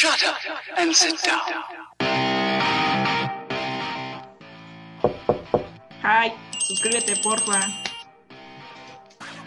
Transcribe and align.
Shut 0.00 0.24
up 0.24 0.38
and 0.78 0.96
sit 0.96 1.20
down. 1.22 1.44
Hi, 6.02 6.32
suscríbete 6.58 7.16
porfa. 7.22 7.60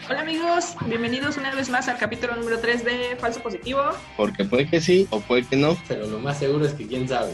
Hola 0.07 0.21
amigos, 0.21 0.75
bienvenidos 0.85 1.37
una 1.37 1.55
vez 1.55 1.69
más 1.69 1.87
al 1.87 1.97
capítulo 1.97 2.35
número 2.35 2.59
3 2.59 2.85
de 2.85 3.15
Falso 3.15 3.41
Positivo. 3.41 3.81
Porque 4.15 4.45
puede 4.45 4.69
que 4.69 4.79
sí 4.79 5.07
o 5.09 5.21
puede 5.21 5.43
que 5.43 5.55
no. 5.55 5.75
Pero 5.87 6.05
lo 6.05 6.19
más 6.19 6.37
seguro 6.37 6.67
es 6.67 6.75
que 6.75 6.85
quién 6.85 7.09
sabe. 7.09 7.33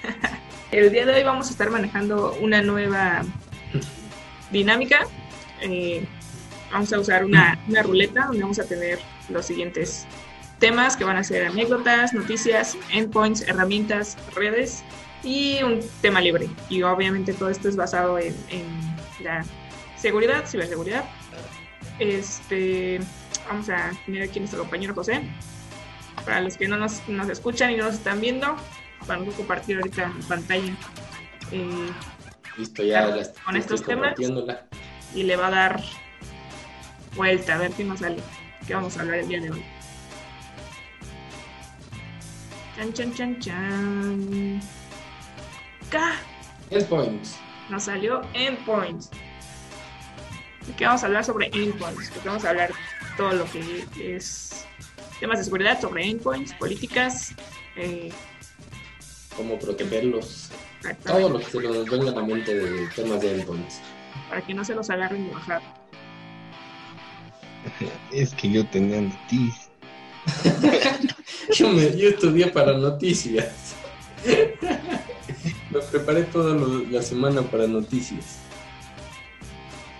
El 0.70 0.90
día 0.90 1.04
de 1.04 1.12
hoy 1.12 1.24
vamos 1.24 1.48
a 1.48 1.50
estar 1.50 1.68
manejando 1.68 2.32
una 2.40 2.62
nueva 2.62 3.24
dinámica. 4.50 5.06
Eh, 5.60 6.06
vamos 6.72 6.90
a 6.94 6.98
usar 6.98 7.26
una, 7.26 7.58
una 7.68 7.82
ruleta 7.82 8.24
donde 8.24 8.40
vamos 8.40 8.58
a 8.58 8.64
tener 8.64 9.00
los 9.28 9.44
siguientes 9.44 10.06
temas 10.62 10.96
que 10.96 11.02
van 11.02 11.16
a 11.16 11.24
ser 11.24 11.44
anécdotas, 11.44 12.14
noticias, 12.14 12.76
endpoints, 12.92 13.42
herramientas, 13.48 14.16
redes 14.36 14.84
y 15.24 15.60
un 15.64 15.80
tema 16.00 16.20
libre. 16.20 16.48
Y 16.70 16.82
obviamente 16.82 17.32
todo 17.32 17.50
esto 17.50 17.68
es 17.68 17.74
basado 17.74 18.16
en, 18.18 18.32
en 18.50 18.64
la 19.24 19.44
seguridad, 19.96 20.46
ciberseguridad. 20.46 21.04
Este, 21.98 23.00
vamos 23.48 23.68
a 23.70 23.90
tener 24.06 24.22
aquí 24.22 24.38
a 24.38 24.42
nuestro 24.42 24.60
compañero 24.60 24.94
José. 24.94 25.22
Para 26.24 26.40
los 26.40 26.56
que 26.56 26.68
no 26.68 26.76
nos, 26.76 27.06
nos 27.08 27.28
escuchan 27.28 27.72
y 27.72 27.76
no 27.76 27.86
nos 27.86 27.94
están 27.94 28.20
viendo, 28.20 28.56
vamos 29.08 29.34
a 29.34 29.36
compartir 29.36 29.78
ahorita 29.78 30.04
en 30.04 30.22
pantalla. 30.28 30.72
eh, 31.50 31.90
Listo, 32.56 32.84
ya 32.84 33.00
Claro, 33.02 33.16
las 33.16 33.30
con 33.44 33.56
estos 33.56 33.82
temas. 33.82 34.14
y 35.14 35.22
le 35.24 35.36
va 35.36 35.48
a 35.48 35.50
dar 35.50 35.82
vuelta 37.16 37.54
a 37.56 37.58
ver 37.58 37.72
qué 37.72 37.82
nos 37.82 37.98
sale. 37.98 38.18
¿Qué 38.66 38.74
vamos 38.74 38.96
a 38.96 39.00
hablar 39.00 39.18
el 39.18 39.28
día 39.28 39.40
de 39.40 39.50
hoy? 39.50 39.64
Chan, 42.82 42.92
chan, 42.94 43.14
chan, 43.14 43.38
chan. 43.38 44.60
¡Ca! 45.88 46.16
Endpoints. 46.68 47.38
Nos 47.70 47.84
salió 47.84 48.22
Endpoints. 48.34 49.08
¿De 50.66 50.74
qué 50.74 50.86
vamos 50.86 51.04
a 51.04 51.06
hablar 51.06 51.24
sobre 51.24 51.46
Endpoints? 51.54 52.10
Porque 52.10 52.28
vamos 52.28 52.44
a 52.44 52.50
hablar 52.50 52.72
todo 53.16 53.34
lo 53.34 53.44
que 53.52 53.84
es 54.00 54.66
temas 55.20 55.38
de 55.38 55.44
seguridad 55.44 55.80
sobre 55.80 56.10
Endpoints, 56.10 56.54
políticas, 56.54 57.36
eh, 57.76 58.10
Cómo 59.36 59.60
protegerlos. 59.60 60.50
Todo 61.06 61.28
lo 61.28 61.38
que 61.38 61.44
se 61.44 61.60
nos 61.60 61.88
venga 61.88 62.10
a 62.10 62.14
la 62.16 62.22
mente 62.22 62.52
de 62.52 62.88
temas 62.88 63.20
de 63.20 63.36
endpoints. 63.36 63.80
para 64.28 64.42
que 64.42 64.54
no 64.54 64.64
se 64.64 64.74
los 64.74 64.90
agarren 64.90 65.28
de 65.28 65.34
bajar. 65.34 65.62
Es 68.12 68.34
que 68.34 68.50
yo 68.50 68.66
tenía 68.66 69.02
noticias. 69.02 69.70
Yo, 71.54 71.68
me, 71.68 71.96
yo 71.96 72.08
estudié 72.08 72.46
para 72.48 72.72
noticias. 72.76 73.74
me 75.70 75.80
preparé 75.90 76.22
toda 76.24 76.54
lo- 76.54 76.84
la 76.90 77.02
semana 77.02 77.42
para 77.42 77.66
noticias. 77.66 78.38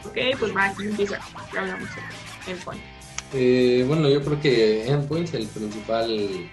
Ok, 0.06 0.17
pues 0.39 0.55
va, 0.56 0.72
empieza. 0.78 1.20
Hablamos 1.56 1.89
sobre 1.91 2.53
Endpoints. 2.53 2.84
Eh, 3.34 3.84
bueno, 3.86 4.09
yo 4.09 4.22
creo 4.22 4.41
que 4.41 4.86
Endpoints, 4.86 5.34
el 5.34 5.47
principal 5.47 6.11
eh, 6.20 6.50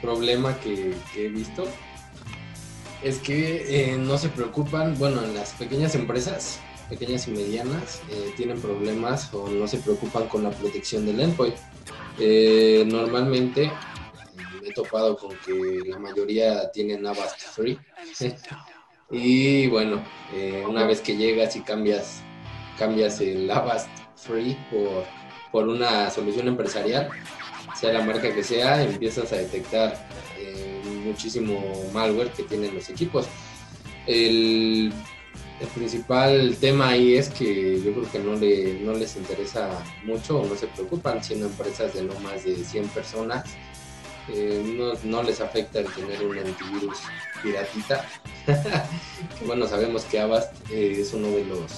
problema 0.00 0.58
que, 0.60 0.94
que 1.12 1.26
he 1.26 1.28
visto 1.28 1.66
es 3.02 3.18
que 3.18 3.92
eh, 3.92 3.96
no 3.98 4.16
se 4.18 4.28
preocupan, 4.28 4.96
bueno, 4.98 5.22
en 5.24 5.34
las 5.34 5.50
pequeñas 5.52 5.94
empresas, 5.94 6.58
pequeñas 6.88 7.26
y 7.28 7.32
medianas, 7.32 8.00
tienen 8.36 8.60
problemas 8.60 9.32
o 9.34 9.48
no 9.48 9.66
se 9.68 9.78
preocupan 9.78 10.28
con 10.28 10.42
la 10.44 10.50
protección 10.50 11.04
del 11.06 11.20
endpoint. 11.20 11.56
Eh, 12.18 12.84
normalmente 12.86 13.64
eh, 13.64 13.70
he 14.64 14.72
topado 14.72 15.16
con 15.16 15.36
que 15.44 15.80
la 15.86 15.98
mayoría 15.98 16.70
tienen 16.70 17.06
Avast 17.06 17.40
Free. 17.54 17.78
Y 19.10 19.68
bueno, 19.68 20.02
eh, 20.34 20.64
una 20.68 20.84
vez 20.84 21.00
que 21.00 21.16
llegas 21.16 21.54
y 21.56 21.60
cambias, 21.60 22.22
cambias 22.78 23.20
el 23.20 23.50
Avast 23.50 23.88
Free 24.16 24.56
por, 24.70 25.04
por 25.52 25.68
una 25.68 26.10
solución 26.10 26.48
empresarial, 26.48 27.10
sea 27.78 27.92
la 27.92 28.02
marca 28.02 28.34
que 28.34 28.42
sea, 28.42 28.82
empiezas 28.82 29.32
a 29.32 29.36
detectar 29.36 30.08
eh, 30.38 30.82
muchísimo 31.04 31.60
malware 31.92 32.30
que 32.30 32.42
tienen 32.44 32.74
los 32.74 32.88
equipos. 32.88 33.26
El, 34.06 34.92
el 35.60 35.66
principal 35.68 36.56
tema 36.60 36.90
ahí 36.90 37.14
es 37.14 37.28
que 37.30 37.80
yo 37.80 37.92
creo 37.92 38.10
que 38.10 38.18
no, 38.18 38.34
le, 38.34 38.80
no 38.80 38.92
les 38.92 39.16
interesa 39.16 39.82
mucho 40.04 40.40
o 40.40 40.46
no 40.46 40.54
se 40.54 40.66
preocupan, 40.66 41.22
siendo 41.24 41.46
empresas 41.46 41.94
de 41.94 42.02
no 42.02 42.18
más 42.20 42.44
de 42.44 42.56
100 42.56 42.88
personas. 42.88 43.44
eh, 44.28 44.62
no, 44.76 44.92
no 45.04 45.22
les 45.22 45.40
afecta 45.40 45.78
el 45.80 45.86
tener 45.92 46.24
un 46.26 46.38
antivirus 46.38 46.98
piratita. 47.42 48.06
Bueno, 49.46 49.66
sabemos 49.66 50.04
que 50.04 50.20
Avast 50.20 50.52
eh, 50.70 50.98
es 51.00 51.12
uno 51.12 51.28
de 51.28 51.44
los 51.44 51.72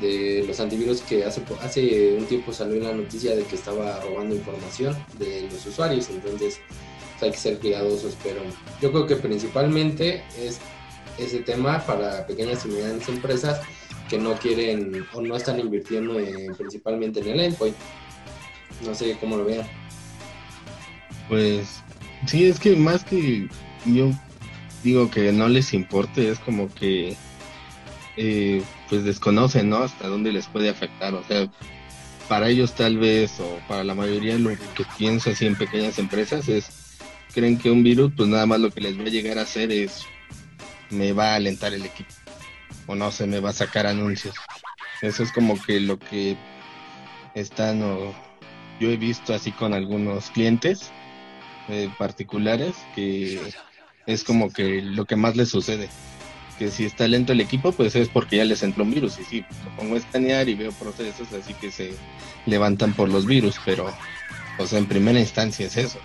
de 0.00 0.44
los 0.46 0.58
antivirus 0.58 1.00
que 1.02 1.24
hace, 1.24 1.42
hace 1.60 2.16
un 2.18 2.26
tiempo 2.26 2.52
salió 2.52 2.76
en 2.76 2.84
la 2.84 2.92
noticia 2.92 3.36
de 3.36 3.44
que 3.44 3.54
estaba 3.56 4.00
robando 4.00 4.34
información 4.34 4.96
de 5.18 5.48
los 5.50 5.64
usuarios, 5.66 6.08
entonces 6.10 6.60
pues, 7.12 7.22
hay 7.22 7.30
que 7.30 7.36
ser 7.36 7.58
cuidadosos, 7.58 8.16
pero 8.22 8.40
yo 8.80 8.90
creo 8.90 9.06
que 9.06 9.16
principalmente 9.16 10.24
es 10.36 10.58
ese 11.18 11.40
tema 11.40 11.80
para 11.84 12.26
pequeñas 12.26 12.64
y 12.64 12.68
medianas 12.68 13.08
empresas 13.08 13.60
que 14.08 14.18
no 14.18 14.34
quieren 14.34 15.06
o 15.12 15.20
no 15.22 15.36
están 15.36 15.58
invirtiendo 15.60 16.18
en- 16.18 16.54
principalmente 16.54 17.20
en 17.20 17.28
el 17.28 17.40
endpoint. 17.40 17.76
No 18.84 18.94
sé 18.94 19.16
cómo 19.20 19.36
lo 19.36 19.44
vean. 19.44 19.66
Pues 21.28 21.82
sí, 22.26 22.44
es 22.46 22.58
que 22.58 22.76
más 22.76 23.04
que 23.04 23.48
yo 23.86 24.10
digo 24.82 25.10
que 25.10 25.32
no 25.32 25.48
les 25.48 25.72
importe, 25.72 26.28
es 26.28 26.38
como 26.40 26.72
que 26.74 27.16
eh, 28.16 28.62
pues 28.88 29.04
desconocen, 29.04 29.70
¿no? 29.70 29.78
Hasta 29.78 30.08
dónde 30.08 30.32
les 30.32 30.46
puede 30.46 30.68
afectar. 30.68 31.14
O 31.14 31.24
sea, 31.24 31.50
para 32.28 32.48
ellos 32.48 32.74
tal 32.74 32.98
vez, 32.98 33.38
o 33.40 33.58
para 33.68 33.84
la 33.84 33.94
mayoría 33.94 34.36
lo 34.38 34.50
que 34.50 34.84
pienso 34.98 35.30
así 35.30 35.46
en 35.46 35.56
pequeñas 35.56 35.98
empresas 35.98 36.48
es, 36.48 36.98
creen 37.32 37.58
que 37.58 37.70
un 37.70 37.82
virus 37.82 38.12
pues 38.16 38.28
nada 38.28 38.44
más 38.46 38.60
lo 38.60 38.70
que 38.70 38.80
les 38.80 38.98
va 38.98 39.04
a 39.04 39.08
llegar 39.08 39.38
a 39.38 39.42
hacer 39.42 39.72
es, 39.72 40.02
me 40.92 41.12
va 41.12 41.32
a 41.32 41.36
alentar 41.36 41.74
el 41.74 41.84
equipo, 41.84 42.12
o 42.86 42.94
no 42.94 43.10
se 43.10 43.26
me 43.26 43.40
va 43.40 43.50
a 43.50 43.54
sacar 43.54 43.86
anuncios. 43.86 44.34
Eso 45.00 45.22
es 45.22 45.32
como 45.32 45.60
que 45.60 45.80
lo 45.80 45.98
que 45.98 46.36
están, 47.34 47.82
o 47.82 48.14
yo 48.78 48.90
he 48.90 48.96
visto 48.96 49.34
así 49.34 49.50
con 49.52 49.74
algunos 49.74 50.30
clientes 50.30 50.90
eh, 51.68 51.88
particulares 51.98 52.74
que 52.94 53.40
es 54.06 54.24
como 54.24 54.52
que 54.52 54.82
lo 54.82 55.04
que 55.04 55.16
más 55.16 55.36
les 55.36 55.48
sucede. 55.48 55.88
Que 56.58 56.70
si 56.70 56.84
está 56.84 57.08
lento 57.08 57.32
el 57.32 57.40
equipo, 57.40 57.72
pues 57.72 57.96
es 57.96 58.08
porque 58.08 58.36
ya 58.36 58.44
les 58.44 58.62
entró 58.62 58.84
un 58.84 58.92
virus. 58.92 59.18
Y 59.18 59.24
sí, 59.24 59.44
lo 59.64 59.76
pongo 59.76 59.94
a 59.94 59.98
escanear 59.98 60.48
y 60.48 60.54
veo 60.54 60.72
procesos 60.72 61.32
así 61.32 61.54
que 61.54 61.70
se 61.70 61.92
levantan 62.46 62.92
por 62.92 63.08
los 63.08 63.26
virus, 63.26 63.60
pero, 63.64 63.92
o 64.58 64.66
sea, 64.66 64.78
en 64.78 64.86
primera 64.86 65.18
instancia 65.18 65.66
es 65.66 65.76
eso. 65.76 65.98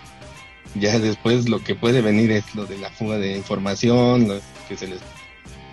Ya 0.75 0.99
después 0.99 1.49
lo 1.49 1.63
que 1.63 1.75
puede 1.75 2.01
venir 2.01 2.31
es 2.31 2.55
lo 2.55 2.65
de 2.65 2.77
la 2.77 2.89
fuga 2.89 3.17
de 3.17 3.35
información, 3.35 4.39
que 4.67 4.77
se 4.77 4.87
les 4.87 4.99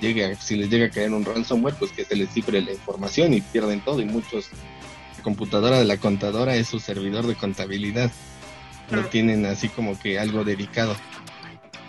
llegue, 0.01 0.25
a- 0.25 0.37
si 0.37 0.57
les 0.57 0.71
llega 0.71 0.87
a 0.87 0.91
caer 0.91 1.13
un 1.13 1.25
ransomware, 1.25 1.75
pues 1.79 1.93
que 1.93 2.05
se 2.05 2.17
les 2.17 2.31
cifre 2.31 2.61
la 2.63 2.73
información 2.73 3.33
y 3.35 3.41
pierden 3.41 3.81
todo. 3.81 4.01
Y 4.01 4.05
muchos, 4.05 4.49
la 5.17 5.23
computadora 5.23 5.79
de 5.79 5.85
la 5.85 5.97
contadora 5.99 6.57
es 6.57 6.69
su 6.69 6.79
servidor 6.81 7.27
de 7.27 7.35
contabilidad 7.35 8.11
no 8.91 9.05
tienen 9.07 9.47
así 9.47 9.69
como 9.69 9.99
que 9.99 10.19
algo 10.19 10.45
dedicado. 10.45 10.95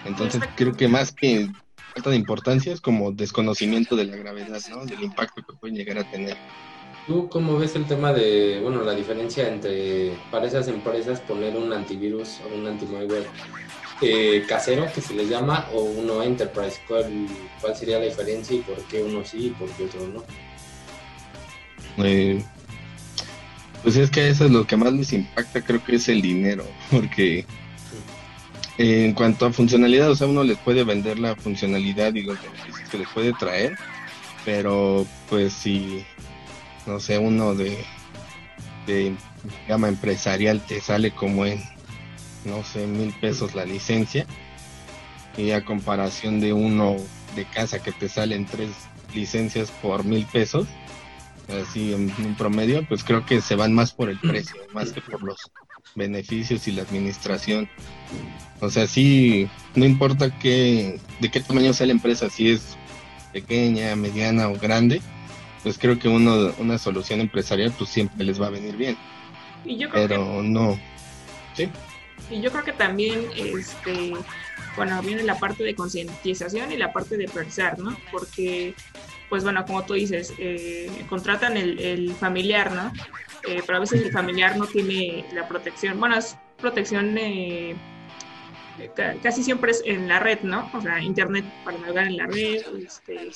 Entonces 0.06 0.42
creo 0.56 0.74
que 0.74 0.88
más 0.88 1.12
que 1.12 1.50
falta 1.94 2.10
de 2.10 2.16
importancia 2.16 2.74
es 2.74 2.82
como 2.82 3.12
desconocimiento 3.12 3.96
de 3.96 4.06
la 4.06 4.16
gravedad, 4.16 4.62
¿no? 4.70 4.86
Del 4.86 5.04
impacto 5.04 5.42
que 5.42 5.58
pueden 5.58 5.76
llegar 5.76 5.98
a 5.98 6.04
tener. 6.04 6.38
¿Tú 7.08 7.30
cómo 7.30 7.58
ves 7.58 7.76
el 7.76 7.86
tema 7.86 8.14
de, 8.14 8.60
bueno, 8.64 8.82
la 8.84 8.94
diferencia 8.94 9.48
entre 9.48 10.14
para 10.32 10.48
esas 10.48 10.68
empresas 10.68 11.20
poner 11.20 11.56
un 11.56 11.72
antivirus 11.72 12.40
o 12.42 12.56
un 12.56 12.68
antimalware 12.68 13.28
eh, 14.01 14.44
casero, 14.47 14.92
que 14.94 15.01
se 15.01 15.13
les 15.13 15.30
llama, 15.30 15.68
o 15.74 15.81
uno 15.81 16.21
enterprise? 16.21 16.80
¿Cuál, 16.88 17.27
¿Cuál 17.62 17.75
sería 17.75 18.00
la 18.00 18.06
diferencia 18.06 18.56
y 18.56 18.59
por 18.59 18.77
qué 18.86 19.03
uno 19.03 19.24
sí 19.24 19.47
y 19.47 19.50
por 19.51 19.69
qué 19.71 19.86
otro 19.86 20.07
no? 20.07 20.24
Eh, 22.03 22.44
pues 23.83 23.95
es 23.95 24.09
que 24.09 24.27
eso 24.27 24.45
es 24.45 24.51
lo 24.51 24.65
que 24.65 24.77
más 24.77 24.92
les 24.92 25.13
impacta, 25.13 25.62
creo 25.62 25.83
que 25.83 25.95
es 25.95 26.09
el 26.09 26.21
dinero, 26.21 26.65
porque 26.92 27.45
eh, 28.77 29.06
en 29.06 29.13
cuanto 29.13 29.45
a 29.45 29.53
funcionalidad, 29.53 30.09
o 30.12 30.15
sea, 30.15 30.27
uno 30.27 30.44
les 30.44 30.57
puede 30.57 30.83
vender 30.83 31.19
la 31.19 31.36
funcionalidad 31.36 32.13
y 32.15 32.24
los 32.24 32.41
beneficios 32.41 32.89
que 32.89 32.98
les 32.98 33.07
puede 33.09 33.33
traer, 33.33 33.77
pero 34.44 35.06
pues 35.30 35.53
si, 35.53 36.03
no 36.86 37.00
sé, 37.00 37.18
uno 37.18 37.56
de, 37.56 37.77
de 38.86 39.15
gama 39.68 39.88
empresarial 39.88 40.59
te 40.65 40.81
sale 40.81 41.12
como 41.12 41.45
en, 41.45 41.63
no 42.45 42.63
sé, 42.63 42.88
mil 42.88 43.13
pesos 43.13 43.56
la 43.56 43.65
licencia, 43.65 44.25
y 45.38 45.51
a 45.51 45.65
comparación 45.65 46.39
de 46.39 46.53
uno 46.53 46.95
de 47.36 47.45
casa 47.45 47.81
que 47.81 47.92
te 47.92 48.07
salen 48.09 48.45
tres 48.45 48.69
licencias 49.13 49.71
por 49.81 50.03
mil 50.06 50.25
pesos, 50.25 50.68
así 51.50 51.94
en 51.94 52.12
un 52.24 52.36
promedio, 52.36 52.86
pues 52.88 53.03
creo 53.03 53.25
que 53.25 53.42
se 53.42 53.56
van 53.56 53.74
más 53.74 53.92
por 53.92 54.09
el 54.09 54.19
precio, 54.19 54.56
más 54.74 54.92
que 54.92 55.01
por 55.01 55.24
los 55.24 55.38
beneficios 55.95 56.68
y 56.68 56.71
la 56.71 56.83
administración. 56.83 57.69
O 58.62 58.69
sea, 58.69 58.88
sí, 58.88 59.48
no 59.75 59.86
importa 59.86 60.38
qué, 60.39 61.00
de 61.19 61.30
qué 61.30 61.39
tamaño 61.41 61.74
sea 61.74 61.88
la 61.88 61.94
empresa, 61.94 62.30
si 62.30 62.51
es 62.51 62.77
pequeña, 63.33 63.95
mediana 63.95 64.48
o 64.48 64.57
grande, 64.57 65.01
pues 65.63 65.77
creo 65.77 66.00
que 66.00 66.07
uno, 66.07 66.53
una 66.59 66.77
solución 66.77 67.19
empresarial 67.21 67.74
pues 67.77 67.89
siempre 67.89 68.24
les 68.24 68.41
va 68.41 68.48
a 68.48 68.51
venir 68.51 68.77
bien. 68.77 68.98
Y 69.65 69.77
yo 69.77 69.89
creo 69.89 70.07
Pero 70.07 70.44
no. 70.44 70.80
Sí. 71.56 71.69
Y 72.30 72.42
yo 72.42 72.51
creo 72.51 72.63
que 72.63 72.74
también, 72.74 73.27
este, 73.36 74.13
bueno, 74.75 75.01
viene 75.01 75.24
la 75.24 75.38
parte 75.38 75.63
de 75.63 75.75
concientización 75.75 76.72
y 76.72 76.77
la 76.77 76.92
parte 76.92 77.18
de 77.18 77.27
priorizar, 77.27 77.77
¿no? 77.80 77.98
Porque, 78.12 78.74
pues 79.30 79.44
bueno, 79.44 79.66
como 79.66 79.83
tú 79.86 79.94
dices, 79.94 80.33
eh, 80.38 80.89
contratan 81.10 81.57
el, 81.57 81.80
el 81.80 82.13
familiar, 82.13 82.72
¿no? 82.72 82.92
Eh, 83.48 83.62
pero 83.66 83.77
a 83.77 83.81
veces 83.81 84.01
el 84.01 84.12
familiar 84.12 84.57
no 84.57 84.66
tiene 84.66 85.25
la 85.33 85.48
protección, 85.48 86.00
bueno, 86.00 86.18
es 86.18 86.36
protección 86.57 87.16
eh, 87.18 87.75
casi 89.22 89.44
siempre 89.44 89.72
es 89.72 89.81
en 89.86 90.07
la 90.07 90.19
red, 90.19 90.39
¿no? 90.42 90.69
O 90.74 90.81
sea, 90.81 91.01
internet 91.01 91.45
para 91.63 91.77
navegar 91.77 92.07
en 92.07 92.18
la 92.18 92.27
red, 92.27 92.62
este, 92.86 93.31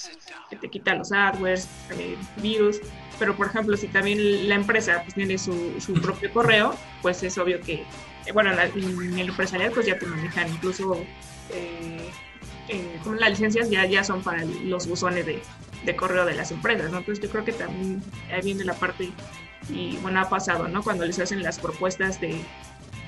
que 0.50 0.56
te 0.56 0.70
quita 0.70 0.96
los 0.96 1.12
adwares, 1.12 1.68
eh, 1.98 2.18
virus, 2.42 2.80
pero 3.18 3.36
por 3.36 3.48
ejemplo, 3.48 3.78
si 3.78 3.88
también 3.88 4.48
la 4.50 4.56
empresa 4.56 5.02
pues, 5.04 5.14
tiene 5.16 5.38
su, 5.38 5.76
su 5.80 5.94
propio 5.94 6.32
correo, 6.34 6.76
pues 7.02 7.22
es 7.24 7.38
obvio 7.38 7.62
que, 7.62 7.74
eh, 8.26 8.32
bueno, 8.34 8.52
la- 8.54 8.66
en 8.66 9.18
el 9.20 9.30
empresarial 9.30 9.72
pues 9.72 9.86
ya 9.86 9.98
te 9.98 10.06
manejan 10.08 10.50
incluso, 10.50 11.06
eh, 11.54 12.10
eh, 12.68 13.00
como 13.04 13.16
las 13.16 13.30
licencias 13.32 13.70
ya, 13.70 13.86
ya 13.86 14.04
son 14.04 14.22
para 14.24 14.44
los 14.46 14.88
buzones 14.88 15.26
de, 15.26 15.42
de 15.86 15.96
correo 15.96 16.26
de 16.26 16.36
las 16.36 16.52
empresas, 16.52 16.92
¿no? 16.92 16.98
Entonces 17.00 17.24
yo 17.24 17.30
creo 17.30 17.44
que 17.46 17.54
también 17.54 18.04
ahí 18.32 18.42
viene 18.42 18.64
la 18.64 18.74
parte, 18.74 19.10
y 19.70 19.98
bueno, 19.98 20.20
ha 20.22 20.30
pasado, 20.30 20.68
¿no? 20.68 20.82
Cuando 20.84 21.06
les 21.06 21.20
hacen 21.20 21.44
las 21.44 21.60
propuestas 21.60 22.20
de, 22.20 22.42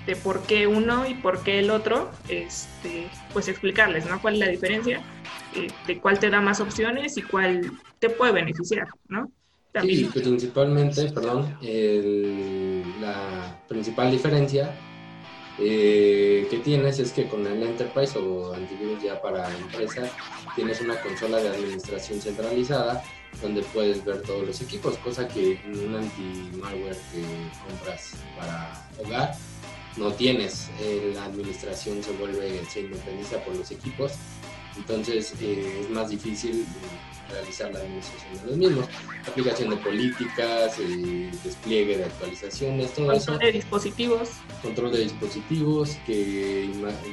de 0.06 0.16
por 0.16 0.42
qué 0.44 0.68
uno 0.68 1.08
y 1.08 1.14
por 1.16 1.44
qué 1.44 1.60
el 1.60 1.70
otro, 1.70 2.10
este, 2.28 3.08
pues 3.34 3.48
explicarles, 3.48 4.06
¿no? 4.06 4.20
¿Cuál 4.22 4.36
es 4.36 4.40
la 4.40 4.48
diferencia? 4.50 5.02
eh, 5.54 5.68
de 5.86 6.00
cuál 6.00 6.18
te 6.18 6.30
da 6.30 6.40
más 6.40 6.62
opciones 6.62 7.18
y 7.18 7.22
cuál 7.24 7.72
te 8.00 8.10
puede 8.10 8.32
beneficiar, 8.32 8.88
¿no? 9.10 9.30
También, 9.74 10.10
principalmente, 10.12 11.10
perdón, 11.12 11.58
el- 11.62 12.84
la 13.02 13.58
principal 13.68 14.10
diferencia 14.12 14.74
eh, 15.60 16.48
que 16.50 16.58
tienes 16.60 17.00
es 17.00 17.12
que 17.12 17.28
con 17.28 17.46
el 17.46 17.62
Enterprise 17.62 18.18
o 18.18 18.54
antivirus 18.54 19.04
ya 19.04 19.22
para 19.22 19.48
empresas 19.56 20.12
tienes 20.56 20.80
una 20.82 20.96
consola 21.02 21.42
de 21.42 21.50
administración 21.50 22.20
centralizada 22.22 23.04
donde 23.42 23.62
puedes 23.62 24.04
ver 24.04 24.22
todos 24.24 24.48
los 24.48 24.62
equipos, 24.62 24.98
cosa 24.98 25.28
que 25.28 25.60
en 25.66 25.88
un 25.90 25.96
anti-malware 25.96 26.98
que 27.14 27.24
compras 27.68 28.16
para 28.38 28.72
hogar 29.00 29.34
no 29.98 30.12
tienes. 30.14 30.70
Eh, 30.82 31.12
la 31.16 31.26
administración 31.26 32.04
se 32.04 32.12
vuelve, 32.14 32.64
se 32.70 32.82
independiza 32.82 33.44
por 33.44 33.56
los 33.56 33.72
equipos, 33.72 34.14
entonces 34.78 35.34
eh, 35.42 35.82
es 35.82 35.90
más 35.90 36.10
difícil 36.10 36.62
eh, 36.62 37.32
realizar 37.32 37.72
la 37.72 37.80
administración 37.80 38.34
de 38.34 38.46
los 38.48 38.58
mismos. 38.58 38.86
Aplicación 39.28 39.70
de 39.70 39.78
políticas, 39.78 40.80
eh, 40.80 41.32
despliegue 41.44 41.98
de 41.98 42.06
actualizaciones, 42.06 42.94
todo 42.94 43.12
eso 43.12 43.32
control 43.32 43.40
de 43.40 43.52
dispositivos, 43.52 44.30
control 44.62 44.92
de 44.92 45.00
dispositivos, 45.00 45.98
que 46.06 46.70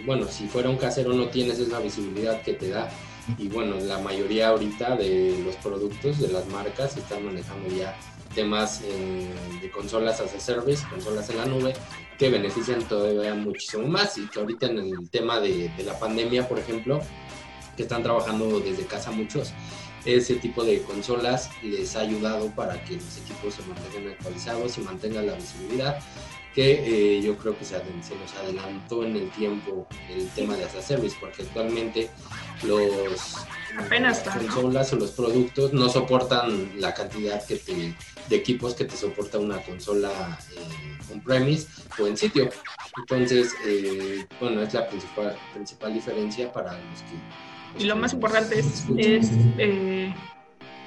bueno, 0.06 0.26
si 0.28 0.46
fuera 0.46 0.70
un 0.70 0.76
casero 0.76 1.12
no 1.12 1.28
tienes 1.28 1.58
esa 1.58 1.80
visibilidad 1.80 2.42
que 2.42 2.54
te 2.54 2.70
da. 2.70 2.90
Y 3.36 3.48
bueno, 3.48 3.76
la 3.80 3.98
mayoría 3.98 4.48
ahorita 4.48 4.96
de 4.96 5.38
los 5.44 5.54
productos 5.56 6.18
de 6.18 6.28
las 6.28 6.46
marcas 6.46 6.96
están 6.96 7.26
manejando 7.26 7.68
ya 7.68 7.94
temas 8.34 8.82
eh, 8.84 9.28
de 9.60 9.70
consolas 9.70 10.20
as 10.20 10.34
a 10.34 10.40
service, 10.40 10.86
consolas 10.88 11.28
en 11.28 11.36
la 11.36 11.44
nube, 11.44 11.74
que 12.18 12.28
benefician 12.28 12.82
todavía 12.82 13.34
muchísimo 13.34 13.86
más. 13.86 14.18
Y 14.18 14.26
que 14.26 14.40
ahorita 14.40 14.66
en 14.66 14.78
el 14.78 15.10
tema 15.10 15.40
de, 15.40 15.70
la 15.84 15.98
pandemia, 15.98 16.48
por 16.48 16.58
ejemplo, 16.58 17.00
que 17.76 17.84
están 17.84 18.02
trabajando 18.02 18.60
desde 18.60 18.84
casa 18.84 19.10
muchos, 19.10 19.52
ese 20.04 20.36
tipo 20.36 20.64
de 20.64 20.82
consolas 20.82 21.50
les 21.62 21.94
ha 21.96 22.00
ayudado 22.00 22.50
para 22.54 22.82
que 22.84 22.94
los 22.94 23.18
equipos 23.18 23.54
se 23.54 23.62
mantengan 23.62 24.12
actualizados 24.12 24.78
y 24.78 24.80
mantengan 24.80 25.26
la 25.26 25.34
visibilidad 25.34 25.98
que 26.54 27.18
eh, 27.18 27.22
yo 27.22 27.36
creo 27.36 27.56
que 27.56 27.64
se, 27.64 27.76
se 27.76 28.16
nos 28.16 28.34
adelantó 28.42 29.04
en 29.04 29.16
el 29.16 29.30
tiempo 29.30 29.86
el 30.10 30.28
tema 30.30 30.56
de 30.56 30.64
as 30.64 30.74
a 30.74 30.82
service, 30.82 31.16
porque 31.20 31.42
actualmente 31.42 32.10
los 32.64 33.46
Apenas 33.78 34.26
las 34.26 34.36
consolas 34.38 34.92
o 34.92 34.96
los 34.96 35.10
productos 35.12 35.72
no 35.72 35.88
soportan 35.88 36.72
la 36.80 36.92
cantidad 36.94 37.44
que 37.46 37.56
te, 37.56 37.94
de 38.28 38.36
equipos 38.36 38.74
que 38.74 38.84
te 38.84 38.96
soporta 38.96 39.38
una 39.38 39.58
consola 39.62 40.10
eh, 40.56 41.12
on-premise 41.12 41.68
o 41.98 42.06
en 42.06 42.16
sitio. 42.16 42.50
Entonces, 42.96 43.54
eh, 43.64 44.26
bueno, 44.40 44.62
es 44.62 44.74
la 44.74 44.88
principal, 44.88 45.36
principal 45.54 45.94
diferencia 45.94 46.52
para 46.52 46.72
los 46.72 47.02
que... 47.02 47.82
y 47.82 47.86
lo 47.86 47.94
más 47.96 48.12
importante 48.12 48.58
es, 48.58 48.84
eh, 49.58 50.12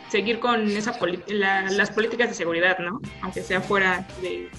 seguir 0.09 0.39
con 0.39 0.67
esa 0.69 0.97
la- 1.27 1.69
las 1.71 1.91
políticas 1.91 2.27
de 2.29 2.35
seguridad, 2.35 2.77
¿no? 2.79 2.99
Aunque 3.21 3.41
sea 3.41 3.61
fuera 3.61 4.05
de, 4.21 4.49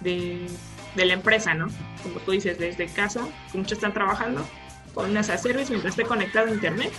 de, 0.00 0.46
de 0.94 1.04
la 1.04 1.14
empresa, 1.14 1.54
¿no? 1.54 1.66
Como 2.04 2.20
tú 2.20 2.30
dices, 2.30 2.58
desde 2.58 2.86
casa, 2.86 3.26
que 3.50 3.58
muchos 3.58 3.72
están 3.78 3.92
trabajando 3.92 4.46
con 4.94 5.16
a 5.16 5.22
service 5.24 5.70
mientras 5.70 5.92
esté 5.92 6.04
conectado 6.04 6.46
a 6.46 6.50
internet. 6.50 6.92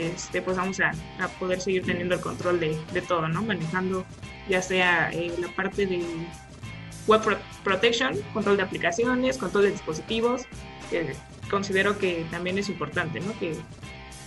Este, 0.00 0.40
pues 0.40 0.56
vamos 0.56 0.80
a, 0.80 0.92
a 1.18 1.28
poder 1.28 1.60
seguir 1.60 1.84
teniendo 1.84 2.14
el 2.14 2.20
control 2.20 2.58
de, 2.58 2.76
de 2.92 3.02
todo, 3.02 3.28
¿no? 3.28 3.42
Manejando 3.42 4.04
ya 4.48 4.62
sea 4.62 5.10
eh, 5.12 5.32
la 5.38 5.48
parte 5.48 5.84
de 5.86 6.02
web 7.06 7.22
pro- 7.22 7.38
protection, 7.62 8.16
control 8.32 8.56
de 8.56 8.62
aplicaciones, 8.62 9.36
control 9.36 9.64
de 9.64 9.72
dispositivos, 9.72 10.42
que 10.90 11.12
considero 11.50 11.98
que 11.98 12.24
también 12.30 12.56
es 12.58 12.68
importante, 12.68 13.20
¿no? 13.20 13.38
Que 13.38 13.52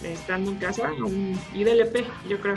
estando 0.04 0.52
en 0.52 0.58
casa, 0.58 0.92
un 0.94 1.40
IDLP, 1.54 2.06
yo 2.30 2.40
creo, 2.40 2.56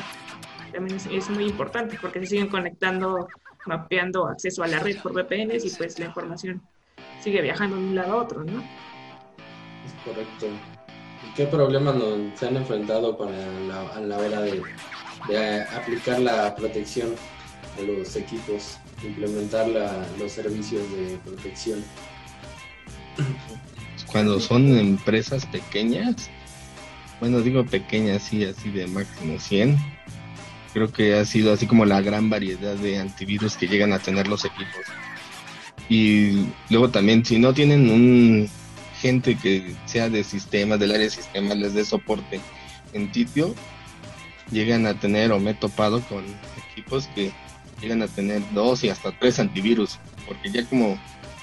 también 0.72 0.96
es, 0.96 1.06
es 1.06 1.30
muy 1.30 1.46
importante 1.46 1.96
porque 2.00 2.20
se 2.20 2.26
siguen 2.26 2.48
conectando, 2.48 3.28
mapeando 3.66 4.26
acceso 4.28 4.62
a 4.62 4.66
la 4.66 4.78
red 4.80 4.96
por 4.98 5.12
VPNs 5.12 5.64
y 5.64 5.70
pues 5.70 5.98
la 5.98 6.06
información 6.06 6.60
sigue 7.20 7.40
viajando 7.40 7.76
de 7.76 7.82
un 7.82 7.94
lado 7.94 8.12
a 8.12 8.16
otro, 8.24 8.44
¿no? 8.44 8.62
Es 9.86 9.92
correcto. 10.04 10.48
¿Y 11.36 11.42
qué 11.42 11.46
problemas 11.46 11.94
nos 11.96 12.38
se 12.38 12.46
han 12.48 12.56
enfrentado 12.56 13.16
para 13.16 13.32
la, 13.68 13.82
a 13.94 14.00
la 14.00 14.16
hora 14.18 14.40
de, 14.40 14.62
de 15.28 15.62
aplicar 15.62 16.18
la 16.20 16.54
protección 16.56 17.14
a 17.78 17.82
los 17.82 18.16
equipos, 18.16 18.78
implementar 19.04 19.68
la- 19.68 20.06
los 20.18 20.32
servicios 20.32 20.82
de 20.92 21.18
protección? 21.24 21.84
Cuando 24.10 24.40
son 24.40 24.78
empresas 24.78 25.44
pequeñas, 25.46 26.30
bueno, 27.20 27.40
digo 27.40 27.64
pequeñas, 27.66 28.22
sí, 28.22 28.44
así 28.44 28.70
de 28.70 28.86
máximo 28.86 29.38
100, 29.38 29.76
creo 30.72 30.90
que 30.90 31.14
ha 31.16 31.24
sido 31.26 31.52
así 31.52 31.66
como 31.66 31.84
la 31.84 32.00
gran 32.00 32.30
variedad 32.30 32.76
de 32.76 32.98
antivirus 32.98 33.56
que 33.56 33.66
llegan 33.68 33.92
a 33.92 33.98
tener 33.98 34.26
los 34.28 34.44
equipos. 34.44 34.84
Y 35.88 36.46
luego 36.70 36.88
también, 36.90 37.24
si 37.24 37.38
no 37.38 37.52
tienen 37.52 37.90
un 37.90 38.48
gente 39.00 39.36
que 39.36 39.74
sea 39.86 40.08
de 40.08 40.24
sistemas, 40.24 40.78
del 40.78 40.92
área 40.92 41.04
de 41.04 41.10
sistemas, 41.10 41.56
les 41.56 41.74
dé 41.74 41.84
soporte 41.84 42.40
en 42.92 43.12
sitio, 43.12 43.54
llegan 44.50 44.86
a 44.86 44.98
tener, 44.98 45.32
o 45.32 45.38
me 45.38 45.50
he 45.52 45.54
topado 45.54 46.00
con 46.02 46.24
equipos 46.70 47.06
que 47.08 47.32
llegan 47.80 48.02
a 48.02 48.08
tener 48.08 48.42
dos 48.52 48.84
y 48.84 48.88
hasta 48.88 49.12
tres 49.12 49.38
antivirus, 49.38 49.98
porque 50.26 50.50
ya 50.50 50.64
como 50.64 50.98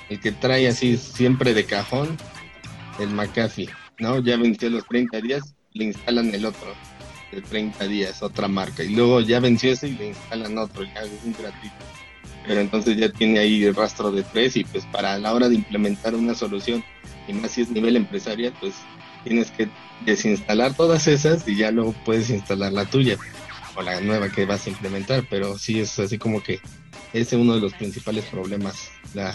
el 0.10 0.20
que 0.20 0.32
trae 0.32 0.68
así 0.68 0.98
siempre 0.98 1.54
de 1.54 1.66
cajón, 1.66 2.18
el 3.00 3.10
McAfee, 3.10 3.70
¿no? 4.00 4.20
Ya 4.20 4.38
venció 4.38 4.70
los 4.70 4.86
30 4.88 5.22
días, 5.22 5.56
le 5.74 5.86
instalan 5.86 6.34
el 6.34 6.46
otro 6.46 6.74
de 7.32 7.42
30 7.42 7.88
días, 7.88 8.22
otra 8.22 8.48
marca, 8.48 8.84
y 8.84 8.96
luego 8.96 9.22
ya 9.22 9.40
venció 9.40 9.72
ese 9.72 9.90
y 9.90 9.94
le 9.94 10.08
instalan 10.10 10.58
otro, 10.58 10.84
ya 10.84 11.04
un 11.24 11.34
gratuito. 11.34 11.76
Pero 12.46 12.60
entonces 12.60 12.98
ya 12.98 13.10
tiene 13.10 13.40
ahí 13.40 13.64
el 13.64 13.74
rastro 13.74 14.12
de 14.12 14.24
tres 14.24 14.58
y 14.58 14.66
pues 14.66 14.86
para 14.88 15.18
la 15.18 15.34
hora 15.34 15.48
de 15.48 15.56
implementar 15.56 16.14
una 16.14 16.36
solución, 16.36 16.84
y 17.27 17.34
más 17.34 17.51
si 17.51 17.62
es 17.62 17.70
nivel 17.70 17.96
empresarial, 17.96 18.53
pues 18.60 18.74
tienes 19.24 19.51
que 19.51 19.70
desinstalar 20.06 20.74
todas 20.75 21.08
esas 21.08 21.48
y 21.48 21.56
ya 21.56 21.72
luego 21.72 21.94
puedes 22.06 22.30
instalar 22.30 22.74
la 22.74 22.86
tuya 22.86 23.18
o 23.75 23.82
la 23.82 24.00
nueva 24.01 24.30
que 24.30 24.46
vas 24.46 24.68
a 24.68 24.70
implementar, 24.70 25.25
pero 25.30 25.58
sí 25.58 25.80
es 25.80 25.98
así 26.00 26.18
como 26.18 26.44
que 26.44 26.60
ese 27.13 27.36
es 27.36 27.42
uno 27.42 27.56
de 27.56 27.62
los 27.62 27.74
principales 27.74 28.25
problemas, 28.25 28.89
la, 29.13 29.34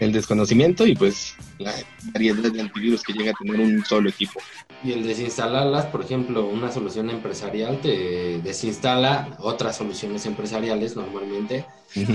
el 0.00 0.12
desconocimiento 0.12 0.86
y 0.86 0.94
pues 0.94 1.34
la 1.58 1.74
variedad 2.12 2.50
de 2.50 2.60
antivirus 2.60 3.02
que 3.02 3.12
llega 3.12 3.32
a 3.32 3.34
tener 3.34 3.60
un 3.60 3.84
solo 3.84 4.08
equipo. 4.08 4.40
Y 4.84 4.92
el 4.92 5.06
desinstalarlas, 5.06 5.86
por 5.86 6.02
ejemplo, 6.02 6.46
una 6.46 6.70
solución 6.70 7.10
empresarial 7.10 7.80
te 7.80 8.40
desinstala 8.42 9.36
otras 9.40 9.76
soluciones 9.76 10.24
empresariales 10.26 10.94
normalmente, 10.94 11.66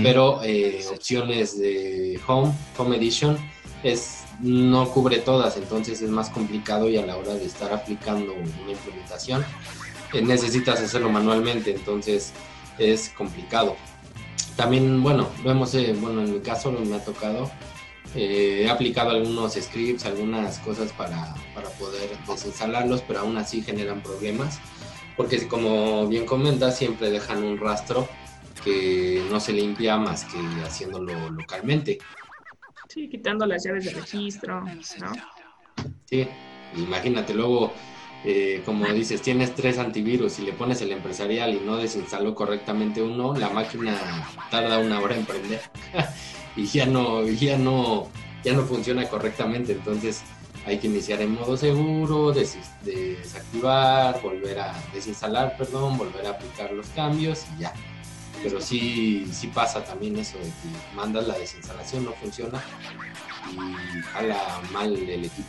pero 0.02 0.42
eh, 0.42 0.82
opciones 0.90 1.58
de 1.58 2.18
Home, 2.26 2.52
Home 2.78 2.96
Edition, 2.96 3.36
es, 3.82 4.23
no 4.40 4.90
cubre 4.90 5.18
todas, 5.18 5.56
entonces 5.56 6.02
es 6.02 6.10
más 6.10 6.30
complicado 6.30 6.88
y 6.88 6.96
a 6.96 7.06
la 7.06 7.16
hora 7.16 7.34
de 7.34 7.44
estar 7.44 7.72
aplicando 7.72 8.32
una 8.34 8.72
implementación 8.72 9.44
eh, 10.14 10.22
necesitas 10.22 10.80
hacerlo 10.80 11.10
manualmente, 11.10 11.72
entonces 11.72 12.32
es 12.78 13.08
complicado. 13.10 13.76
también, 14.56 15.02
bueno, 15.02 15.28
vemos, 15.44 15.74
eh, 15.74 15.94
bueno, 16.00 16.22
en 16.22 16.34
mi 16.34 16.40
caso 16.40 16.70
me 16.70 16.94
ha 16.94 17.04
tocado, 17.04 17.50
eh, 18.14 18.62
he 18.64 18.70
aplicado 18.70 19.10
algunos 19.10 19.54
scripts, 19.54 20.04
algunas 20.06 20.58
cosas 20.60 20.92
para, 20.92 21.34
para 21.54 21.68
poder 21.70 22.16
desinstalarlos, 22.28 23.02
pero 23.02 23.20
aún 23.20 23.36
así 23.36 23.62
generan 23.62 24.00
problemas, 24.02 24.60
porque 25.16 25.48
como 25.48 26.06
bien 26.06 26.26
comentas, 26.26 26.78
siempre 26.78 27.10
dejan 27.10 27.42
un 27.42 27.58
rastro 27.58 28.08
que 28.62 29.22
no 29.30 29.40
se 29.40 29.52
limpia 29.52 29.96
más 29.96 30.24
que 30.24 30.38
haciéndolo 30.64 31.30
localmente. 31.30 31.98
Sí, 32.94 33.08
quitando 33.08 33.44
las 33.44 33.64
llaves 33.64 33.86
de 33.86 33.90
registro. 33.90 34.64
Sí, 36.04 36.28
imagínate, 36.76 37.34
luego, 37.34 37.72
eh, 38.24 38.62
como 38.64 38.86
dices, 38.86 39.20
tienes 39.20 39.52
tres 39.52 39.78
antivirus 39.78 40.38
y 40.38 40.42
le 40.42 40.52
pones 40.52 40.80
el 40.80 40.92
empresarial 40.92 41.54
y 41.54 41.58
no 41.58 41.76
desinstaló 41.76 42.36
correctamente 42.36 43.02
uno, 43.02 43.34
la 43.34 43.50
máquina 43.50 43.98
tarda 44.48 44.78
una 44.78 45.00
hora 45.00 45.16
en 45.16 45.24
prender 45.24 45.60
y 46.56 46.66
ya 46.66 46.86
no, 46.86 47.26
ya 47.26 47.58
no, 47.58 48.06
ya 48.44 48.52
no 48.52 48.62
funciona 48.62 49.08
correctamente. 49.08 49.72
Entonces 49.72 50.22
hay 50.64 50.78
que 50.78 50.86
iniciar 50.86 51.20
en 51.20 51.34
modo 51.34 51.56
seguro, 51.56 52.30
desactivar, 52.30 54.22
volver 54.22 54.60
a 54.60 54.72
desinstalar, 54.94 55.56
perdón, 55.56 55.98
volver 55.98 56.26
a 56.26 56.30
aplicar 56.30 56.70
los 56.70 56.86
cambios 56.90 57.44
y 57.56 57.62
ya. 57.62 57.72
Pero 58.44 58.60
sí, 58.60 59.26
sí 59.32 59.46
pasa 59.46 59.82
también 59.82 60.18
eso 60.18 60.36
de 60.36 60.44
que 60.44 60.94
mandas 60.94 61.26
la 61.26 61.38
desinstalación, 61.38 62.04
no 62.04 62.12
funciona 62.12 62.62
y 63.50 64.02
jala 64.12 64.60
mal 64.70 64.94
el 64.94 65.24
equipo. 65.24 65.48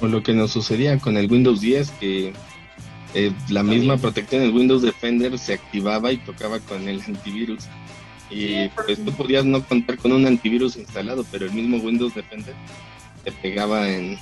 O 0.00 0.06
lo 0.06 0.22
que 0.22 0.32
nos 0.32 0.52
sucedía 0.52 0.96
con 1.00 1.16
el 1.16 1.28
Windows 1.28 1.60
10, 1.60 1.90
que 1.98 2.32
eh, 3.14 3.32
la 3.48 3.64
misma 3.64 3.96
protección 3.96 4.42
del 4.42 4.54
Windows 4.54 4.82
Defender 4.82 5.36
se 5.36 5.54
activaba 5.54 6.12
y 6.12 6.18
tocaba 6.18 6.60
con 6.60 6.88
el 6.88 7.02
antivirus. 7.02 7.64
Y 8.30 8.68
pues 8.68 9.04
tú 9.04 9.12
podías 9.12 9.44
no 9.44 9.64
contar 9.64 9.98
con 9.98 10.12
un 10.12 10.24
antivirus 10.24 10.76
instalado, 10.76 11.26
pero 11.32 11.46
el 11.46 11.52
mismo 11.52 11.78
Windows 11.78 12.14
Defender 12.14 12.54
te 13.24 13.32
pegaba 13.32 13.90
en, 13.90 14.16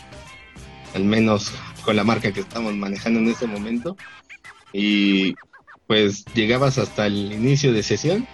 al 0.95 1.05
menos 1.05 1.53
con 1.85 1.97
la 1.97 2.05
marca 2.05 2.33
que 2.33 2.41
estamos 2.41 2.75
manejando 2.75 3.21
en 3.21 3.29
ese 3.29 3.47
momento. 3.47 3.95
Y 4.73 5.35
pues 5.87 6.25
llegabas 6.35 6.79
hasta 6.79 7.07
el 7.07 7.33
inicio 7.33 7.73
de 7.73 7.83
sesión 7.83 8.27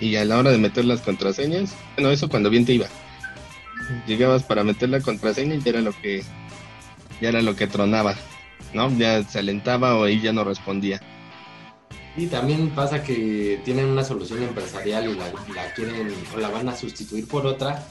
y 0.00 0.16
a 0.16 0.24
la 0.24 0.38
hora 0.38 0.50
de 0.50 0.58
meter 0.58 0.84
las 0.84 1.00
contraseñas, 1.00 1.74
bueno, 1.96 2.10
eso 2.10 2.28
cuando 2.28 2.50
bien 2.50 2.64
te 2.64 2.74
iba. 2.74 2.86
Llegabas 4.06 4.44
para 4.44 4.64
meter 4.64 4.88
la 4.88 5.00
contraseña 5.00 5.56
y 5.56 5.62
ya 5.62 5.70
era 5.70 5.80
lo 5.80 5.92
que 5.92 6.22
ya 7.20 7.28
era 7.28 7.42
lo 7.42 7.54
que 7.56 7.66
tronaba, 7.66 8.16
¿no? 8.72 8.90
Ya 8.96 9.22
se 9.24 9.40
alentaba 9.40 9.96
o 9.96 10.04
ahí 10.04 10.20
ya 10.20 10.32
no 10.32 10.44
respondía. 10.44 11.00
Y 12.16 12.26
también 12.26 12.70
pasa 12.70 13.02
que 13.02 13.60
tienen 13.64 13.86
una 13.86 14.04
solución 14.04 14.42
empresarial 14.42 15.10
y 15.10 15.14
la, 15.14 15.74
quieren 15.74 16.12
o 16.34 16.38
la 16.38 16.48
van 16.48 16.68
a 16.68 16.76
sustituir 16.76 17.26
por 17.28 17.46
otra 17.46 17.86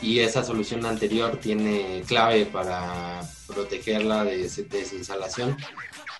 y 0.00 0.20
esa 0.20 0.42
solución 0.42 0.84
anterior 0.86 1.38
tiene 1.40 2.02
clave 2.06 2.46
para 2.46 3.20
protegerla 3.46 4.24
de 4.24 4.38
desinstalación, 4.38 5.56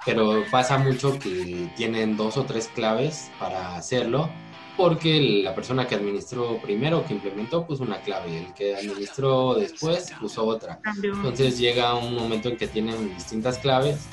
pero 0.04 0.44
pasa 0.50 0.78
mucho 0.78 1.18
que 1.18 1.70
tienen 1.76 2.16
dos 2.16 2.36
o 2.36 2.44
tres 2.44 2.68
claves 2.74 3.30
para 3.38 3.76
hacerlo 3.76 4.30
porque 4.76 5.42
la 5.44 5.54
persona 5.54 5.86
que 5.86 5.94
administró 5.94 6.58
primero, 6.58 7.04
que 7.04 7.14
implementó, 7.14 7.66
puso 7.66 7.82
una 7.82 8.00
clave, 8.00 8.38
el 8.38 8.54
que 8.54 8.74
administró 8.74 9.54
después 9.54 10.12
puso 10.18 10.46
otra. 10.46 10.80
Entonces 11.02 11.58
llega 11.58 11.94
un 11.94 12.14
momento 12.14 12.48
en 12.48 12.56
que 12.56 12.66
tienen 12.66 13.14
distintas 13.14 13.58
claves 13.58 14.06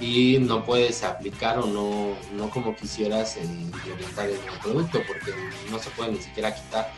y 0.00 0.38
no 0.40 0.64
puedes 0.64 1.02
aplicar 1.02 1.58
o 1.58 1.66
no, 1.66 2.14
no 2.36 2.50
como 2.50 2.74
quisieras 2.76 3.38
implementar 3.38 4.28
el 4.28 4.36
nuevo 4.36 4.58
producto 4.62 5.00
porque 5.06 5.32
no 5.70 5.78
se 5.78 5.90
puede 5.90 6.12
ni 6.12 6.18
siquiera 6.18 6.54
quitar. 6.54 6.92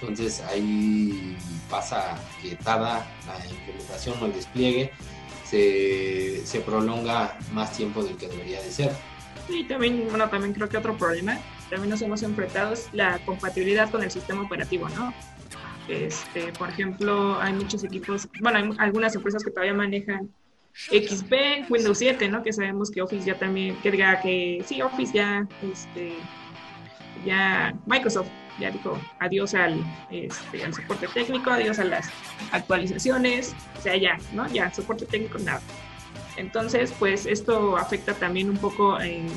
Entonces 0.00 0.40
ahí 0.42 1.36
pasa 1.68 2.18
que 2.40 2.56
tarda 2.56 3.06
la 3.26 3.46
implementación 3.46 4.16
o 4.22 4.26
el 4.26 4.32
despliegue 4.32 4.92
se, 5.50 6.46
se 6.46 6.60
prolonga 6.60 7.36
más 7.52 7.76
tiempo 7.76 8.02
del 8.04 8.16
que 8.16 8.28
debería 8.28 8.62
de 8.62 8.70
ser. 8.70 8.92
Y 9.48 9.64
también, 9.64 10.06
bueno, 10.08 10.28
también 10.28 10.54
creo 10.54 10.68
que 10.68 10.76
otro 10.76 10.96
problema, 10.96 11.38
también 11.68 11.90
nos 11.90 12.00
hemos 12.02 12.22
enfrentado 12.22 12.72
es 12.72 12.88
la 12.92 13.18
compatibilidad 13.24 13.90
con 13.90 14.02
el 14.02 14.10
sistema 14.10 14.42
operativo, 14.42 14.88
¿no? 14.90 15.12
Este, 15.88 16.52
por 16.52 16.68
ejemplo, 16.68 17.40
hay 17.40 17.52
muchos 17.52 17.82
equipos, 17.82 18.28
bueno, 18.40 18.58
hay 18.58 18.70
algunas 18.78 19.14
empresas 19.16 19.42
que 19.42 19.50
todavía 19.50 19.74
manejan 19.74 20.30
XP, 20.72 21.68
Windows 21.68 21.98
7, 21.98 22.28
¿no? 22.28 22.44
Que 22.44 22.52
sabemos 22.52 22.90
que 22.92 23.02
Office 23.02 23.26
ya 23.26 23.36
también, 23.36 23.76
que 23.82 23.90
diga 23.90 24.20
que 24.20 24.62
sí, 24.64 24.80
Office 24.82 25.12
ya, 25.12 25.48
este, 25.62 26.12
ya 27.24 27.74
Microsoft 27.86 28.28
ya 28.58 28.70
dijo 28.70 28.98
adiós 29.18 29.54
al, 29.54 29.84
este, 30.10 30.64
al 30.64 30.74
soporte 30.74 31.08
técnico, 31.08 31.50
adiós 31.50 31.78
a 31.78 31.84
las 31.84 32.10
actualizaciones, 32.52 33.54
o 33.78 33.82
sea, 33.82 33.96
ya, 33.96 34.18
¿no? 34.32 34.46
Ya, 34.48 34.72
soporte 34.72 35.06
técnico, 35.06 35.38
nada. 35.38 35.60
Entonces, 36.36 36.92
pues 36.98 37.26
esto 37.26 37.76
afecta 37.76 38.14
también 38.14 38.48
un 38.48 38.56
poco 38.56 39.00
en, 39.00 39.28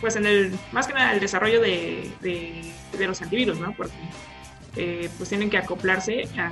pues 0.00 0.16
en 0.16 0.26
el, 0.26 0.52
más 0.72 0.86
que 0.86 0.92
nada 0.92 1.12
el 1.12 1.20
desarrollo 1.20 1.60
de, 1.60 2.10
de, 2.20 3.06
los 3.06 3.22
antivirus, 3.22 3.58
¿no? 3.58 3.74
Porque 3.76 3.94
eh, 4.76 5.08
pues 5.16 5.28
tienen 5.28 5.50
que 5.50 5.58
acoplarse 5.58 6.28
a, 6.36 6.50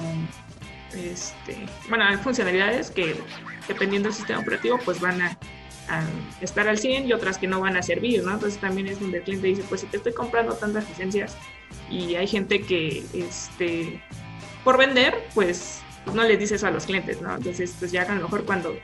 este, 0.95 1.57
bueno, 1.89 2.05
hay 2.05 2.17
funcionalidades 2.17 2.91
que 2.91 3.17
dependiendo 3.69 4.09
del 4.09 4.17
sistema 4.17 4.41
operativo 4.41 4.79
pues 4.85 5.01
van 5.01 5.23
a, 5.23 5.39
estar 6.41 6.69
al 6.69 6.79
100 6.79 7.09
y 7.09 7.13
otras 7.13 7.37
que 7.37 7.47
no 7.47 7.61
van 7.61 7.77
a 7.77 7.83
servir, 7.83 8.23
¿no? 8.25 8.33
Entonces 8.33 8.59
también 8.59 8.87
es 8.87 8.99
donde 8.99 9.19
el 9.19 9.25
cliente 9.25 9.49
dice, 9.49 9.65
pues 9.69 9.83
si 9.83 9.87
te 9.89 9.99
estoy 9.99 10.15
comprando 10.15 10.55
tantas 10.55 10.89
licencias 10.89 11.37
y 11.91 12.15
hay 12.15 12.27
gente 12.27 12.63
que, 12.63 13.05
este, 13.15 14.03
por 14.65 14.79
vender, 14.79 15.27
pues 15.35 15.83
no 16.15 16.25
le 16.25 16.37
dices 16.37 16.65
a 16.65 16.71
los 16.71 16.87
clientes, 16.87 17.21
¿no? 17.21 17.35
Entonces, 17.35 17.75
pues 17.79 17.93
ya 17.93 18.03
a 18.03 18.15
lo 18.15 18.23
mejor 18.23 18.45
cuando 18.45 18.75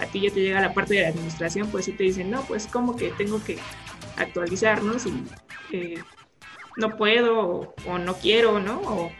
a 0.00 0.06
ti 0.06 0.20
ya 0.20 0.30
te 0.30 0.40
llega 0.40 0.60
la 0.60 0.74
parte 0.74 0.94
de 0.94 1.02
la 1.02 1.08
administración, 1.08 1.68
pues 1.70 1.86
sí 1.86 1.92
te 1.92 2.04
dicen, 2.04 2.30
no, 2.30 2.42
pues 2.42 2.66
como 2.66 2.96
que 2.96 3.10
tengo 3.10 3.42
que 3.42 3.58
actualizarnos 4.16 5.06
y 5.06 5.24
eh, 5.72 6.02
no 6.76 6.96
puedo 6.96 7.74
o, 7.86 7.98
no 7.98 8.14
quiero, 8.14 8.60
¿no? 8.60 8.80
O 8.80 9.12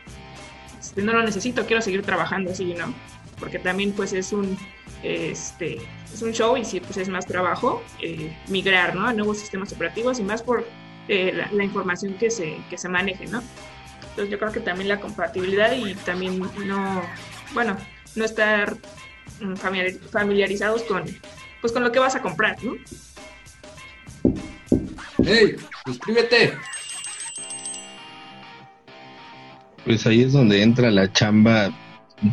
este, 0.78 1.02
no 1.02 1.12
lo 1.12 1.23
necesito, 1.23 1.66
quiero 1.66 1.82
seguir 1.82 2.02
trabajando 2.02 2.52
así, 2.52 2.75
¿no? 2.75 2.94
Porque 3.40 3.58
también 3.58 3.92
pues 3.92 4.12
es 4.12 4.32
un, 4.32 4.56
este, 5.02 5.78
es 6.12 6.23
un 6.23 6.32
show 6.32 6.56
y 6.56 6.64
sí, 6.64 6.80
pues 6.80 6.97
es 6.97 7.08
más 7.08 7.26
trabajo 7.26 7.82
eh, 8.00 8.37
migrar, 8.49 8.94
¿no? 8.94 9.06
A 9.06 9.12
nuevos 9.12 9.38
sistemas 9.38 9.73
operativos 9.73 10.18
y 10.20 10.23
más 10.23 10.42
por 10.42 10.64
eh, 11.09 11.45
la, 11.53 11.65
información 11.65 12.15
que 12.15 12.31
se, 12.31 12.59
que 12.69 12.79
se 12.79 12.88
maneje, 12.88 13.27
¿no? 13.27 13.43
Entonces 14.11 14.31
yo 14.31 14.38
creo 14.38 14.53
que 14.53 14.61
también 14.61 14.88
la 14.88 15.00
compatibilidad 15.00 15.73
y 15.73 15.95
también 15.95 16.41
no, 16.67 17.03
bueno, 17.55 17.77
no 18.15 18.25
estar 18.25 18.77
mm, 19.41 19.55
familiarizados 19.55 20.83
con, 20.83 21.05
pues 21.61 21.73
con 21.73 21.83
lo 21.83 21.93
que 21.93 21.99
vas 21.99 22.15
a 22.15 22.23
comprar, 22.23 22.57
¿no? 22.62 22.75
¡Hey! 25.25 25.57
¡Suscríbete! 25.87 26.55
Pues 29.85 30.07
ahí 30.07 30.23
es 30.23 30.33
donde 30.33 30.62
entra 30.62 30.91
la 30.91 31.11
chamba 31.12 31.71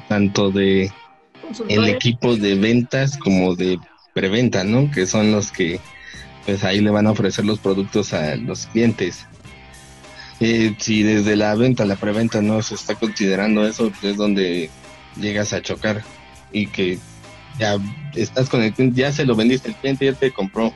tanto 0.09 0.51
de 0.51 0.91
el 1.69 1.87
equipo 1.87 2.35
de 2.35 2.55
ventas 2.55 3.17
como 3.17 3.55
de 3.55 3.79
preventa, 4.13 4.63
¿no? 4.63 4.89
Que 4.91 5.05
son 5.05 5.31
los 5.31 5.51
que 5.51 5.79
pues 6.45 6.63
ahí 6.63 6.81
le 6.81 6.91
van 6.91 7.07
a 7.07 7.11
ofrecer 7.11 7.45
los 7.45 7.59
productos 7.59 8.13
a 8.13 8.35
los 8.35 8.67
clientes. 8.67 9.25
Si 10.39 11.03
desde 11.03 11.35
la 11.35 11.55
venta, 11.55 11.85
la 11.85 11.95
preventa 11.95 12.41
no 12.41 12.61
se 12.61 12.75
está 12.75 12.95
considerando 12.95 13.65
eso, 13.65 13.89
pues 13.89 14.03
es 14.03 14.17
donde 14.17 14.69
llegas 15.15 15.53
a 15.53 15.61
chocar 15.61 16.03
y 16.51 16.67
que 16.67 16.99
ya 17.57 17.77
estás 18.15 18.49
con 18.49 18.61
el 18.61 18.73
cliente, 18.73 18.99
ya 18.99 19.11
se 19.11 19.25
lo 19.25 19.35
vendiste 19.35 19.69
el 19.69 19.75
cliente, 19.75 20.05
ya 20.05 20.13
te 20.13 20.31
compró 20.31 20.73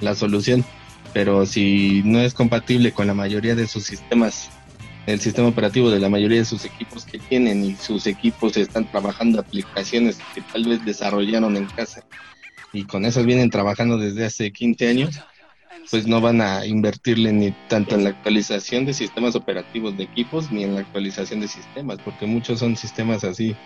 la 0.00 0.14
solución 0.14 0.64
pero 1.12 1.44
si 1.46 2.02
no 2.04 2.20
es 2.20 2.34
compatible 2.34 2.92
con 2.92 3.06
la 3.06 3.14
mayoría 3.14 3.54
de 3.54 3.66
sus 3.66 3.84
sistemas, 3.84 4.48
el 5.06 5.20
sistema 5.20 5.48
operativo 5.48 5.90
de 5.90 5.98
la 5.98 6.08
mayoría 6.08 6.38
de 6.38 6.44
sus 6.44 6.64
equipos 6.64 7.04
que 7.04 7.18
tienen 7.18 7.64
y 7.64 7.74
sus 7.74 8.06
equipos 8.06 8.56
están 8.56 8.88
trabajando 8.90 9.40
aplicaciones 9.40 10.18
que 10.34 10.40
tal 10.40 10.64
vez 10.64 10.84
desarrollaron 10.84 11.56
en 11.56 11.66
casa 11.66 12.04
y 12.72 12.84
con 12.84 13.04
esas 13.04 13.26
vienen 13.26 13.50
trabajando 13.50 13.98
desde 13.98 14.24
hace 14.24 14.52
15 14.52 14.88
años, 14.88 15.20
pues 15.90 16.06
no 16.06 16.20
van 16.20 16.40
a 16.40 16.66
invertirle 16.66 17.32
ni 17.32 17.52
tanto 17.68 17.94
en 17.94 18.04
la 18.04 18.10
actualización 18.10 18.86
de 18.86 18.94
sistemas 18.94 19.34
operativos 19.34 19.96
de 19.96 20.04
equipos 20.04 20.52
ni 20.52 20.64
en 20.64 20.74
la 20.74 20.80
actualización 20.80 21.40
de 21.40 21.48
sistemas, 21.48 21.98
porque 22.04 22.26
muchos 22.26 22.60
son 22.60 22.76
sistemas 22.76 23.24
así, 23.24 23.56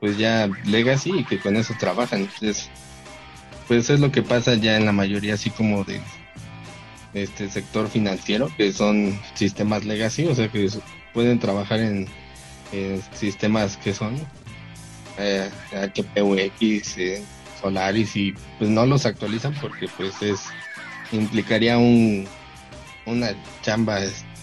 pues 0.00 0.18
ya 0.18 0.48
legacy 0.64 1.12
y 1.18 1.24
que 1.24 1.40
con 1.40 1.56
eso 1.56 1.74
trabajan. 1.78 2.20
Entonces, 2.20 2.70
pues 3.66 3.90
es 3.90 4.00
lo 4.00 4.12
que 4.12 4.22
pasa 4.22 4.54
ya 4.54 4.76
en 4.76 4.86
la 4.86 4.92
mayoría 4.92 5.34
así 5.34 5.50
como 5.50 5.84
de 5.84 6.00
este 7.14 7.48
sector 7.48 7.88
financiero, 7.88 8.50
que 8.56 8.72
son 8.72 9.18
sistemas 9.34 9.84
legacy, 9.84 10.26
o 10.26 10.34
sea 10.34 10.48
que 10.48 10.68
pueden 11.12 11.38
trabajar 11.38 11.80
en, 11.80 12.06
sistemas 13.14 13.78
que 13.78 13.94
son 13.94 14.14
eh, 15.18 15.48
HPUX, 15.72 16.98
eh, 16.98 17.24
Solaris 17.60 18.14
y 18.16 18.34
pues 18.58 18.70
no 18.70 18.86
los 18.86 19.06
actualizan 19.06 19.54
porque 19.60 19.88
pues 19.96 20.20
es 20.22 20.40
implicaría 21.12 21.78
un 21.78 22.26
una 23.06 23.30
chamba 23.62 24.00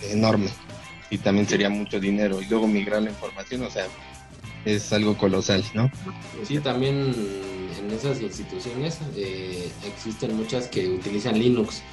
enorme 0.09 0.49
y 1.11 1.17
también 1.19 1.47
sería 1.47 1.69
mucho 1.69 1.99
dinero. 1.99 2.41
Y 2.41 2.45
luego 2.45 2.67
migrar 2.67 3.01
la 3.03 3.11
información, 3.11 3.61
o 3.63 3.69
sea, 3.69 3.85
es 4.65 4.91
algo 4.91 5.15
colosal, 5.17 5.63
¿no? 5.75 5.91
Sí, 6.47 6.57
también 6.59 7.13
en 7.79 7.91
esas 7.91 8.19
instituciones 8.21 8.97
eh, 9.15 9.71
existen 9.85 10.35
muchas 10.35 10.67
que 10.67 10.87
utilizan 10.89 11.37
Linux. 11.37 11.83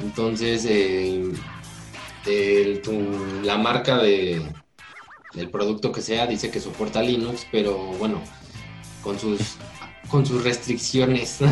Entonces, 0.00 0.66
eh, 0.68 1.22
el- 2.26 2.82
tu- 2.82 3.40
la 3.42 3.56
marca 3.56 3.96
de, 3.98 4.42
del 5.32 5.48
producto 5.48 5.90
que 5.92 6.02
sea 6.02 6.26
dice 6.26 6.50
que 6.50 6.60
soporta 6.60 7.00
Linux, 7.02 7.46
pero 7.50 7.78
bueno, 7.98 8.20
con 9.02 9.18
sus, 9.18 9.40
con 10.16 10.24
sus 10.26 10.42
restricciones. 10.42 11.40
¿no? 11.40 11.50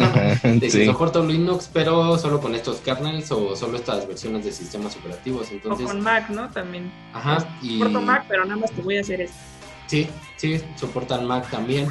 De 0.60 0.70
Sí. 0.70 0.86
soporta 0.86 1.20
Linux, 1.20 1.68
pero 1.72 2.16
solo 2.18 2.40
con 2.40 2.54
estos 2.54 2.78
kernels 2.78 3.30
o 3.30 3.54
solo 3.54 3.76
estas 3.76 4.06
versiones 4.08 4.44
de 4.44 4.52
sistemas 4.52 4.96
operativos. 4.96 5.48
O 5.50 5.52
Entonces, 5.52 5.86
con 5.86 6.00
Mac, 6.00 6.30
¿no? 6.30 6.48
También. 6.50 6.90
ajá, 7.12 7.46
y 7.62 7.78
Porto 7.78 8.00
Mac, 8.00 8.24
pero 8.28 8.44
nada 8.44 8.56
más 8.60 8.70
te 8.72 8.80
voy 8.82 8.96
a 8.96 9.00
hacer 9.02 9.20
esto. 9.20 9.36
sí, 9.86 10.08
sí, 10.36 10.60
soportan 10.76 11.26
Mac 11.26 11.50
también. 11.50 11.88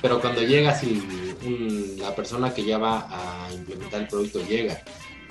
Pero 0.00 0.20
cuando 0.20 0.42
llegas 0.42 0.82
y 0.84 1.00
un- 1.44 1.96
la 1.98 2.14
persona 2.14 2.52
que 2.54 2.64
ya 2.64 2.78
va 2.78 3.06
a 3.10 3.52
implementar 3.52 4.00
el 4.02 4.08
producto 4.08 4.40
llega 4.44 4.80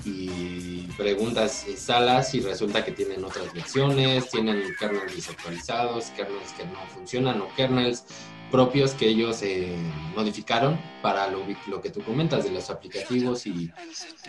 y 0.05 0.81
preguntas, 0.97 1.65
instalas 1.67 2.33
y 2.35 2.39
resulta 2.41 2.83
que 2.83 2.91
tienen 2.91 3.23
otras 3.23 3.53
versiones, 3.53 4.29
tienen 4.29 4.63
kernels 4.79 5.15
desactualizados, 5.15 6.05
kernels 6.17 6.51
que 6.57 6.65
no 6.65 6.79
funcionan 6.93 7.41
o 7.41 7.47
kernels 7.55 8.03
propios 8.51 8.91
que 8.91 9.07
ellos 9.07 9.41
eh, 9.41 9.75
modificaron 10.15 10.79
para 11.01 11.27
lo, 11.27 11.39
lo 11.67 11.81
que 11.81 11.89
tú 11.89 12.01
comentas 12.01 12.43
de 12.43 12.51
los 12.51 12.69
aplicativos 12.69 13.47
y, 13.47 13.71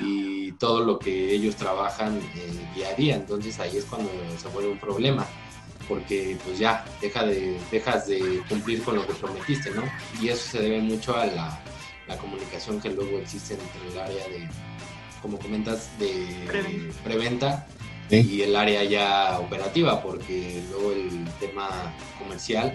y 0.00 0.52
todo 0.52 0.84
lo 0.84 0.98
que 0.98 1.32
ellos 1.34 1.56
trabajan 1.56 2.18
eh, 2.36 2.52
día 2.74 2.88
a 2.90 2.94
día. 2.94 3.16
Entonces 3.16 3.58
ahí 3.58 3.76
es 3.76 3.84
cuando 3.84 4.10
se 4.40 4.48
vuelve 4.48 4.70
un 4.70 4.78
problema, 4.78 5.26
porque 5.88 6.36
pues 6.44 6.58
ya 6.58 6.84
deja 7.00 7.24
de, 7.24 7.58
dejas 7.70 8.06
de 8.06 8.42
cumplir 8.48 8.82
con 8.82 8.94
lo 8.96 9.06
que 9.06 9.12
prometiste, 9.14 9.70
¿no? 9.72 9.82
Y 10.20 10.28
eso 10.28 10.50
se 10.52 10.62
debe 10.62 10.80
mucho 10.80 11.16
a 11.16 11.26
la, 11.26 11.60
la 12.06 12.16
comunicación 12.16 12.80
que 12.80 12.90
luego 12.90 13.18
existe 13.18 13.54
entre 13.54 13.92
el 13.92 13.98
área 13.98 14.28
de, 14.28 14.48
como 15.20 15.38
comentas, 15.38 15.90
de 15.98 16.44
Preventa. 16.46 17.00
preventa 17.04 17.66
Sí. 18.10 18.28
y 18.30 18.42
el 18.42 18.54
área 18.56 18.84
ya 18.84 19.38
operativa, 19.38 20.02
porque 20.02 20.62
luego 20.70 20.92
el 20.92 21.24
tema 21.40 21.68
comercial 22.18 22.74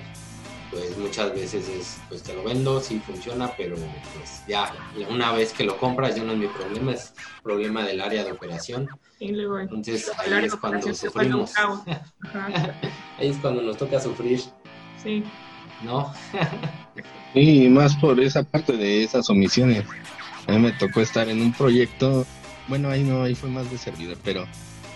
pues 0.72 0.98
muchas 0.98 1.34
veces 1.34 1.68
es, 1.70 1.98
pues 2.10 2.24
te 2.24 2.34
lo 2.34 2.44
vendo, 2.44 2.80
sí 2.82 3.00
funciona, 3.06 3.52
pero 3.56 3.76
pues 3.76 4.44
ya, 4.48 4.74
una 5.10 5.32
vez 5.32 5.54
que 5.54 5.64
lo 5.64 5.78
compras 5.78 6.16
ya 6.16 6.24
no 6.24 6.34
es 6.34 6.40
mi 6.40 6.48
problema, 6.48 6.94
es 6.94 7.14
problema 7.44 7.84
del 7.84 8.02
área 8.02 8.24
de 8.24 8.32
operación. 8.32 8.88
Luego 9.20 9.60
Entonces 9.60 10.12
ahí 10.18 10.46
es 10.46 10.56
cuando 10.56 10.94
sufrimos, 10.94 11.54
ahí 13.18 13.28
es 13.28 13.38
cuando 13.38 13.62
nos 13.62 13.78
toca 13.78 14.00
sufrir, 14.00 14.42
sí. 15.02 15.24
¿no? 15.84 16.14
Y 17.34 17.68
más 17.70 17.96
por 17.98 18.20
esa 18.20 18.42
parte 18.42 18.74
de 18.74 19.04
esas 19.04 19.30
omisiones. 19.30 19.86
A 20.48 20.54
mí 20.54 20.60
me 20.60 20.72
tocó 20.72 21.02
estar 21.02 21.30
en 21.30 21.42
un 21.42 21.54
proyecto, 21.54 22.26
bueno, 22.68 22.90
ahí 22.90 23.04
no, 23.04 23.24
ahí 23.24 23.36
fue 23.36 23.50
más 23.50 23.70
de 23.70 23.78
servidor, 23.78 24.18
pero, 24.24 24.48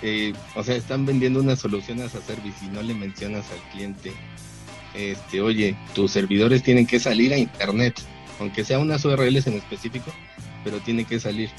eh, 0.02 0.34
o 0.56 0.64
sea, 0.64 0.76
están 0.76 1.06
vendiendo 1.06 1.40
una 1.40 1.56
solución 1.56 2.00
a 2.00 2.06
esa 2.06 2.22
service 2.22 2.66
y 2.66 2.70
no 2.70 2.82
le 2.82 2.94
mencionas 2.94 3.46
al 3.52 3.60
cliente, 3.72 4.14
este, 4.94 5.42
oye, 5.42 5.76
tus 5.94 6.12
servidores 6.12 6.64
tienen 6.64 6.86
que 6.86 7.00
salir 7.00 7.34
a 7.34 7.38
internet, 7.38 8.00
aunque 8.40 8.64
sea 8.64 8.80
unas 8.80 9.04
URLs 9.06 9.48
en 9.48 9.54
específico, 9.54 10.12
pero 10.64 10.80
tiene 10.80 11.06
que 11.06 11.20
salir. 11.20 11.50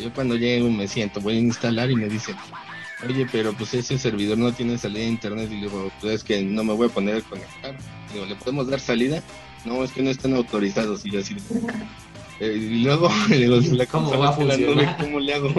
Yo 0.00 0.12
cuando 0.12 0.36
llego 0.36 0.70
me 0.70 0.88
siento, 0.88 1.20
voy 1.20 1.36
a 1.36 1.40
instalar 1.40 1.90
y 1.90 1.96
me 1.96 2.08
dicen, 2.08 2.36
oye, 3.06 3.26
pero 3.30 3.52
pues 3.52 3.74
ese 3.74 3.98
servidor 3.98 4.38
no 4.38 4.52
tiene 4.52 4.78
salida 4.78 5.04
a 5.04 5.08
internet 5.08 5.48
y 5.52 5.60
digo, 5.60 5.90
pues 6.00 6.14
es 6.14 6.24
que 6.24 6.42
no 6.42 6.64
me 6.64 6.72
voy 6.72 6.88
a 6.88 6.90
poner 6.90 7.16
a 7.16 7.20
conectar. 7.20 7.76
Digo, 8.12 8.24
¿le 8.24 8.34
podemos 8.36 8.68
dar 8.68 8.80
salida? 8.80 9.22
No, 9.64 9.84
es 9.84 9.92
que 9.92 10.02
no 10.02 10.10
están 10.10 10.34
autorizados 10.34 11.04
y 11.04 11.10
yo 11.10 11.20
así. 11.20 11.36
eh, 12.40 12.56
y 12.56 12.82
luego 12.84 13.10
digo, 13.28 13.56
la 13.72 13.86
¿Cómo 13.86 14.18
va 14.18 14.30
a 14.30 14.32
funcionar? 14.32 14.96
¿Cómo 14.98 15.20
le 15.20 15.34
hago? 15.34 15.52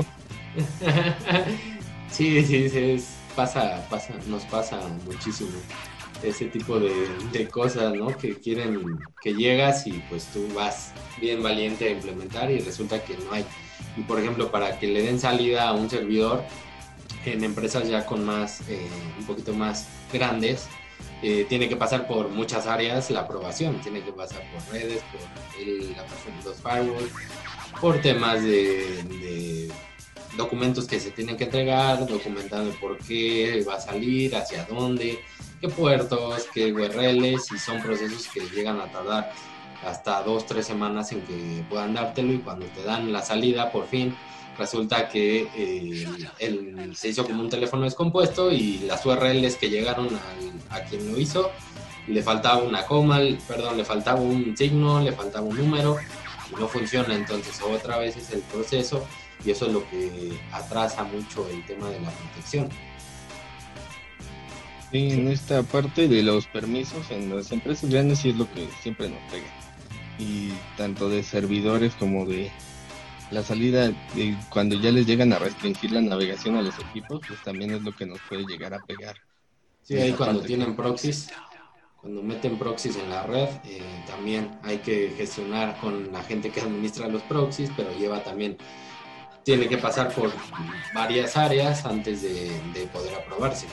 sí, 2.12 2.44
sí, 2.46 2.70
sí, 2.70 2.78
es- 2.78 3.16
pasa, 3.36 3.84
pasa, 3.90 4.14
nos 4.28 4.44
pasa 4.44 4.80
muchísimo 5.06 5.50
ese 6.24 6.46
tipo 6.46 6.80
de, 6.80 6.92
de 7.32 7.48
cosas, 7.48 7.94
¿no? 7.94 8.08
Que 8.18 8.36
quieren 8.36 9.00
que 9.22 9.34
llegas 9.34 9.86
y 9.88 9.92
pues 10.10 10.28
tú 10.34 10.48
vas 10.56 10.92
bien 11.20 11.44
valiente 11.44 11.88
a 11.88 11.92
implementar 11.92 12.50
y 12.52 12.60
resulta 12.60 13.04
que 13.04 13.16
no 13.18 13.32
hay. 13.32 13.46
Y 13.98 14.02
por 14.02 14.20
ejemplo, 14.20 14.52
para 14.52 14.80
que 14.80 14.88
le 14.88 15.02
den 15.02 15.20
salida 15.20 15.68
a 15.68 15.74
un 15.74 15.90
servidor 15.90 16.44
en 17.26 17.44
empresas 17.44 17.88
ya 17.88 18.06
con 18.06 18.26
más, 18.26 18.62
eh, 18.70 18.88
un 19.20 19.26
poquito 19.26 19.54
más 19.54 19.88
grandes, 20.12 20.68
eh, 21.22 21.46
tiene 21.48 21.70
que 21.70 21.76
pasar 21.76 22.08
por 22.08 22.30
muchas 22.30 22.68
áreas 22.68 23.10
la 23.10 23.22
aprobación, 23.22 23.80
tiene 23.82 24.02
que 24.02 24.12
pasar 24.12 24.42
por 24.52 24.74
redes, 24.74 25.02
por 25.12 25.62
el, 25.62 25.92
la 25.94 26.04
de 26.04 26.44
los 26.44 26.58
firewalls, 26.58 27.12
por 27.80 28.00
temas 28.02 28.44
de, 28.44 29.04
de 29.04 29.72
documentos 30.36 30.86
que 30.86 31.00
se 31.00 31.12
tienen 31.12 31.38
que 31.38 31.46
entregar, 31.46 32.06
documentando 32.08 32.72
por 32.80 32.98
qué 32.98 33.64
va 33.68 33.76
a 33.76 33.80
salir, 33.80 34.36
hacia 34.36 34.66
dónde, 34.66 35.20
qué 35.64 35.70
puertos, 35.70 36.46
qué 36.54 36.74
URLs, 36.74 37.54
y 37.54 37.58
son 37.58 37.82
procesos 37.82 38.28
que 38.28 38.42
llegan 38.50 38.82
a 38.82 38.92
tardar 38.92 39.32
hasta 39.86 40.22
dos, 40.22 40.46
tres 40.46 40.66
semanas 40.66 41.14
en 41.14 41.22
que 41.22 41.64
puedan 41.70 41.94
dártelo 41.94 42.34
y 42.34 42.40
cuando 42.40 42.66
te 42.66 42.84
dan 42.84 43.14
la 43.14 43.22
salida 43.22 43.72
por 43.72 43.88
fin 43.88 44.14
resulta 44.58 45.08
que 45.08 45.48
eh, 45.56 46.94
se 46.94 47.08
hizo 47.08 47.26
como 47.26 47.42
un 47.42 47.50
teléfono 47.50 47.84
descompuesto 47.84 48.52
y 48.52 48.80
las 48.80 49.06
URLs 49.06 49.56
que 49.56 49.70
llegaron 49.70 50.10
a 50.70 50.82
quien 50.82 51.10
lo 51.10 51.18
hizo 51.18 51.50
le 52.08 52.22
faltaba 52.22 52.62
una 52.62 52.86
coma, 52.86 53.20
perdón, 53.48 53.78
le 53.78 53.86
faltaba 53.86 54.20
un 54.20 54.56
signo, 54.58 55.00
le 55.00 55.14
faltaba 55.14 55.46
un 55.46 55.56
número 55.56 55.96
y 56.52 56.60
no 56.60 56.68
funciona, 56.68 57.16
entonces 57.16 57.62
otra 57.62 58.00
vez 58.00 58.18
es 58.18 58.32
el 58.32 58.42
proceso 58.42 59.06
y 59.46 59.52
eso 59.52 59.68
es 59.68 59.72
lo 59.72 59.90
que 59.90 60.34
atrasa 60.52 61.04
mucho 61.04 61.48
el 61.50 61.66
tema 61.66 61.90
de 61.90 62.02
la 62.02 62.10
protección. 62.12 62.70
Sí, 64.94 65.10
en 65.10 65.28
esta 65.28 65.64
parte 65.64 66.08
de 66.08 66.22
los 66.22 66.46
permisos 66.46 67.10
en 67.10 67.36
las 67.36 67.52
empresas 67.52 67.90
grandes 67.90 68.20
sí 68.20 68.30
es 68.30 68.36
lo 68.36 68.48
que 68.54 68.68
siempre 68.80 69.10
nos 69.10 69.20
pega. 69.32 69.48
Y 70.20 70.52
tanto 70.78 71.10
de 71.10 71.24
servidores 71.24 71.96
como 71.96 72.28
de 72.28 72.52
la 73.32 73.42
salida, 73.42 73.88
de 73.88 74.38
cuando 74.50 74.76
ya 74.76 74.92
les 74.92 75.08
llegan 75.08 75.34
a 75.34 75.40
restringir 75.40 75.94
la 75.94 76.02
navegación 76.02 76.58
a 76.58 76.62
los 76.62 76.78
equipos, 76.78 77.22
pues 77.28 77.42
también 77.42 77.72
es 77.72 77.82
lo 77.82 77.96
que 77.96 78.06
nos 78.06 78.20
puede 78.30 78.46
llegar 78.46 78.76
a 78.76 78.82
pegar. 78.82 79.16
Sí, 79.82 79.96
ahí 79.96 80.12
cuando 80.12 80.42
tienen 80.44 80.76
proxies, 80.76 81.32
cuando 82.00 82.22
meten 82.22 82.60
proxies 82.60 82.96
en 82.98 83.10
la 83.10 83.24
red, 83.24 83.50
eh, 83.66 83.82
también 84.06 84.60
hay 84.62 84.78
que 84.78 85.12
gestionar 85.18 85.76
con 85.80 86.12
la 86.12 86.22
gente 86.22 86.52
que 86.52 86.62
administra 86.62 87.08
los 87.08 87.24
proxies, 87.24 87.72
pero 87.76 87.90
lleva 87.98 88.24
también, 88.24 88.58
tiene 89.44 89.68
que 89.68 89.80
pasar 89.80 90.14
por 90.14 90.32
varias 90.94 91.36
áreas 91.36 91.84
antes 91.84 92.22
de, 92.22 92.52
de 92.76 92.86
poder 92.94 93.16
aprobarse. 93.16 93.66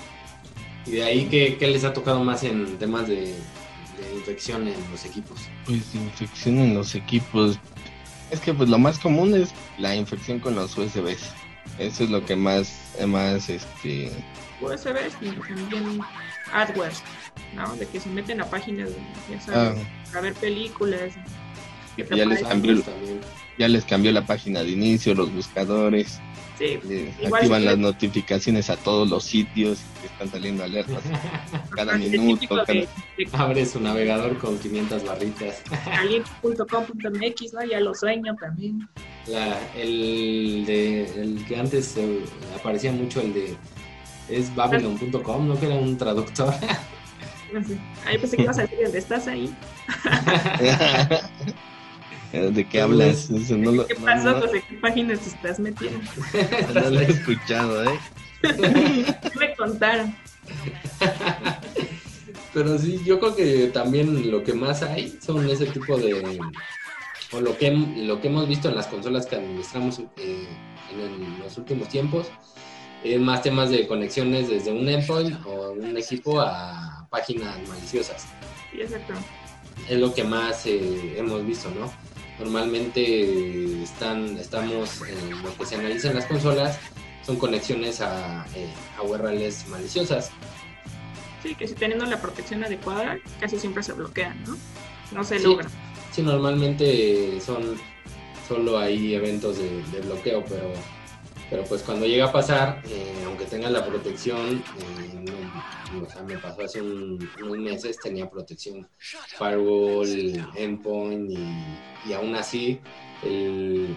Y 0.86 0.92
de 0.92 1.04
ahí, 1.04 1.26
¿qué, 1.26 1.56
qué 1.58 1.66
les 1.68 1.84
ha 1.84 1.92
tocado 1.92 2.24
más 2.24 2.42
en 2.42 2.78
temas 2.78 3.06
de, 3.06 3.16
de 3.26 4.14
infección 4.14 4.66
en 4.66 4.76
los 4.90 5.04
equipos? 5.04 5.40
Pues 5.66 5.94
infección 5.94 6.58
en 6.58 6.74
los 6.74 6.94
equipos. 6.94 7.58
Es 8.30 8.40
que 8.40 8.54
pues 8.54 8.68
lo 8.68 8.78
más 8.78 8.98
común 8.98 9.34
es 9.34 9.50
la 9.78 9.94
infección 9.94 10.38
con 10.38 10.54
los 10.54 10.76
USBs. 10.76 11.32
Eso 11.78 12.04
es 12.04 12.10
lo 12.10 12.24
que 12.24 12.36
más, 12.36 12.72
más 13.06 13.48
este 13.48 14.10
USBs 14.60 15.16
y 15.20 15.30
también 15.30 16.00
adware, 16.52 16.92
¿no? 17.54 17.74
De 17.76 17.86
que 17.86 18.00
se 18.00 18.08
meten 18.08 18.40
a 18.40 18.46
páginas 18.46 18.90
de, 18.90 18.96
ya 19.30 19.36
ah, 19.38 19.40
sabes, 19.40 19.86
a 20.14 20.20
ver 20.20 20.34
películas. 20.34 21.12
que 21.96 22.04
ya 22.16 22.24
les 22.24 22.40
el- 22.40 22.46
También. 22.46 22.84
Ya 23.60 23.68
les 23.68 23.84
cambió 23.84 24.10
la 24.10 24.24
página 24.24 24.62
de 24.62 24.70
inicio, 24.70 25.14
los 25.14 25.30
buscadores, 25.32 26.18
Sí, 26.58 26.78
eh, 26.90 27.14
Igual 27.22 27.34
activan 27.40 27.60
si 27.62 27.66
las 27.68 27.78
notificaciones 27.78 28.68
a 28.68 28.76
todos 28.76 29.08
los 29.08 29.24
sitios 29.24 29.78
que 30.00 30.08
están 30.08 30.30
saliendo 30.30 30.62
alertas 30.64 31.02
cada 31.74 31.96
minuto. 31.96 32.48
cada- 32.48 32.64
de, 32.64 32.80
de 33.16 33.28
Abre 33.32 33.64
su 33.64 33.80
navegador 33.80 34.36
con 34.38 34.58
500 34.58 35.04
barritas. 35.04 35.62
caliente.com.mx, 35.84 37.52
¿no? 37.54 37.64
Ya 37.64 37.80
lo 37.80 37.94
sueño 37.94 38.34
también. 38.38 38.86
La, 39.26 39.58
el, 39.74 40.64
de, 40.66 41.04
el 41.22 41.44
que 41.46 41.56
antes 41.56 41.96
eh, 41.96 42.24
aparecía 42.58 42.92
mucho, 42.92 43.20
el 43.22 43.32
de 43.32 43.56
es 44.28 44.54
babylon.com, 44.54 45.48
¿no? 45.48 45.58
Que 45.58 45.66
era 45.66 45.74
un 45.76 45.96
traductor. 45.98 46.52
Ahí 48.06 48.16
pensé 48.18 48.36
que 48.36 48.42
iba 48.42 48.52
a 48.52 48.54
salir 48.54 48.78
el 48.84 48.92
de 48.92 48.98
estás 48.98 49.26
ahí. 49.26 49.52
¿De 52.32 52.64
qué 52.68 52.80
hablas? 52.80 53.28
Eso 53.30 53.56
no 53.56 53.72
lo, 53.72 53.86
¿Qué 53.86 53.94
no- 53.94 54.06
pasó? 54.06 54.30
no- 54.32 54.38
Pues, 54.40 54.52
¿de 54.52 54.62
qué 54.62 54.74
páginas 54.76 55.20
te 55.20 55.28
estás 55.30 55.58
metiendo? 55.58 55.98
no 56.74 56.90
lo 56.90 57.00
he 57.00 57.04
escuchado, 57.10 57.84
¿eh? 57.84 57.98
¿Qué 58.42 58.48
me 59.38 59.54
contaron? 59.56 60.14
Pero 62.54 62.78
sí, 62.78 63.00
yo 63.04 63.18
creo 63.20 63.34
que 63.36 63.66
también 63.68 64.30
lo 64.30 64.42
que 64.42 64.54
más 64.54 64.82
hay 64.82 65.16
son 65.24 65.48
ese 65.48 65.66
tipo 65.66 65.96
de... 65.98 66.38
O 67.32 67.40
lo 67.40 67.56
que, 67.56 67.70
lo 67.70 68.20
que 68.20 68.26
hemos 68.26 68.48
visto 68.48 68.68
en 68.68 68.74
las 68.74 68.88
consolas 68.88 69.26
que 69.26 69.36
administramos 69.36 70.00
eh, 70.16 70.48
en, 70.92 71.00
el- 71.00 71.38
los 71.38 71.56
últimos 71.58 71.88
tiempos, 71.88 72.26
es 73.04 73.20
más 73.20 73.42
temas 73.42 73.70
de 73.70 73.86
conexiones 73.86 74.48
desde 74.48 74.72
un 74.72 74.88
endpoint 74.88 75.36
o 75.46 75.72
un 75.72 75.96
equipo 75.96 76.40
a 76.40 77.06
páginas 77.08 77.56
maliciosas. 77.68 78.26
Sí, 78.72 78.80
exacto. 78.80 79.14
Es 79.88 79.98
lo 79.98 80.12
que 80.12 80.24
más 80.24 80.66
eh, 80.66 81.14
hemos 81.16 81.46
visto, 81.46 81.70
¿no? 81.70 81.92
Normalmente 82.40 83.82
están, 83.82 84.36
estamos 84.38 85.02
en 85.02 85.42
lo 85.42 85.54
que 85.56 85.66
se 85.66 85.74
analiza 85.76 86.08
en 86.08 86.16
las 86.16 86.24
consolas 86.26 86.78
son 87.24 87.36
conexiones 87.36 88.00
a, 88.00 88.46
eh, 88.56 88.66
a 88.98 89.02
URLs 89.02 89.68
maliciosas. 89.68 90.30
Sí, 91.42 91.54
que 91.54 91.68
si 91.68 91.74
teniendo 91.74 92.06
la 92.06 92.20
protección 92.20 92.64
adecuada, 92.64 93.18
casi 93.38 93.58
siempre 93.58 93.82
se 93.82 93.92
bloquean, 93.92 94.42
¿no? 94.44 94.56
No 95.12 95.22
se 95.22 95.38
Sí. 95.38 95.44
logra. 95.44 95.68
Sí, 96.12 96.22
normalmente 96.22 97.38
son 97.44 97.76
solo 98.48 98.78
hay 98.78 99.14
eventos 99.14 99.58
de, 99.58 99.82
de 99.92 100.00
bloqueo, 100.00 100.42
pero, 100.48 100.72
pero 101.50 101.64
pues 101.64 101.82
cuando 101.82 102.06
llega 102.06 102.26
a 102.26 102.32
pasar, 102.32 102.80
eh, 102.88 103.22
aunque 103.26 103.44
tenga 103.44 103.68
la 103.68 103.84
protección, 103.84 104.62
eh, 104.78 105.24
o 106.06 106.08
sea, 106.08 106.22
me 106.22 106.38
pasó 106.38 106.62
hace 106.62 106.80
un- 106.80 107.28
unos 107.42 107.58
meses, 107.58 107.98
tenía 108.00 108.30
protección 108.30 108.88
firewall, 109.36 110.46
endpoint 110.54 111.30
y, 111.30 112.08
y 112.08 112.12
aún 112.12 112.34
así 112.36 112.80
el, 113.24 113.96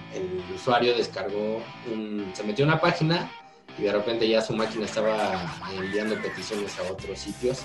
usuario 0.55 0.95
descargó, 0.95 1.61
un, 1.91 2.31
se 2.33 2.43
metió 2.43 2.65
una 2.65 2.81
página 2.81 3.29
y 3.77 3.83
de 3.83 3.91
repente 3.91 4.27
ya 4.27 4.41
su 4.41 4.53
máquina 4.55 4.85
estaba 4.85 5.45
enviando 5.77 6.19
peticiones 6.21 6.77
a 6.79 6.91
otros 6.91 7.19
sitios, 7.19 7.61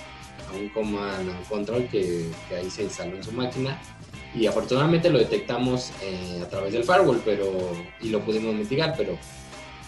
a 0.51 0.57
un 0.57 0.68
command 0.70 1.29
and 1.31 1.48
control 1.48 1.88
que, 1.88 2.31
que 2.48 2.57
ahí 2.57 2.70
se 2.70 2.85
instaló 2.85 3.16
en 3.16 3.24
su 3.24 3.33
máquina. 3.33 3.81
Y 4.35 4.46
afortunadamente 4.46 5.09
lo 5.09 5.18
detectamos 5.18 5.90
eh, 6.03 6.40
a 6.42 6.48
través 6.48 6.74
del 6.74 6.85
firewall 6.85 7.20
pero 7.24 7.72
y 8.03 8.11
lo 8.11 8.20
pudimos 8.20 8.55
mitigar 8.55 8.94
pero 8.96 9.16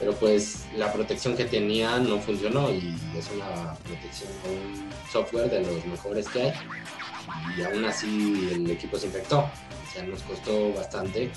pero 0.01 0.13
pues 0.15 0.65
la 0.77 0.93
protección 0.93 1.37
que 1.37 1.45
tenía 1.45 1.99
no 1.99 2.19
funcionó 2.19 2.71
y 2.71 2.97
es 3.17 3.31
una 3.35 3.75
protección 3.75 4.31
un 4.49 4.91
software 5.13 5.51
de 5.51 5.61
los 5.61 5.85
mejores 5.87 6.27
que 6.29 6.43
hay. 6.43 6.53
Y 7.57 7.63
aún 7.63 7.85
así 7.85 8.49
el 8.53 8.71
equipo 8.71 8.99
se 8.99 9.07
infectó. 9.07 9.41
O 9.41 9.93
sea 9.93 10.03
nos 10.05 10.23
costó 10.23 10.73
bastante 10.73 11.31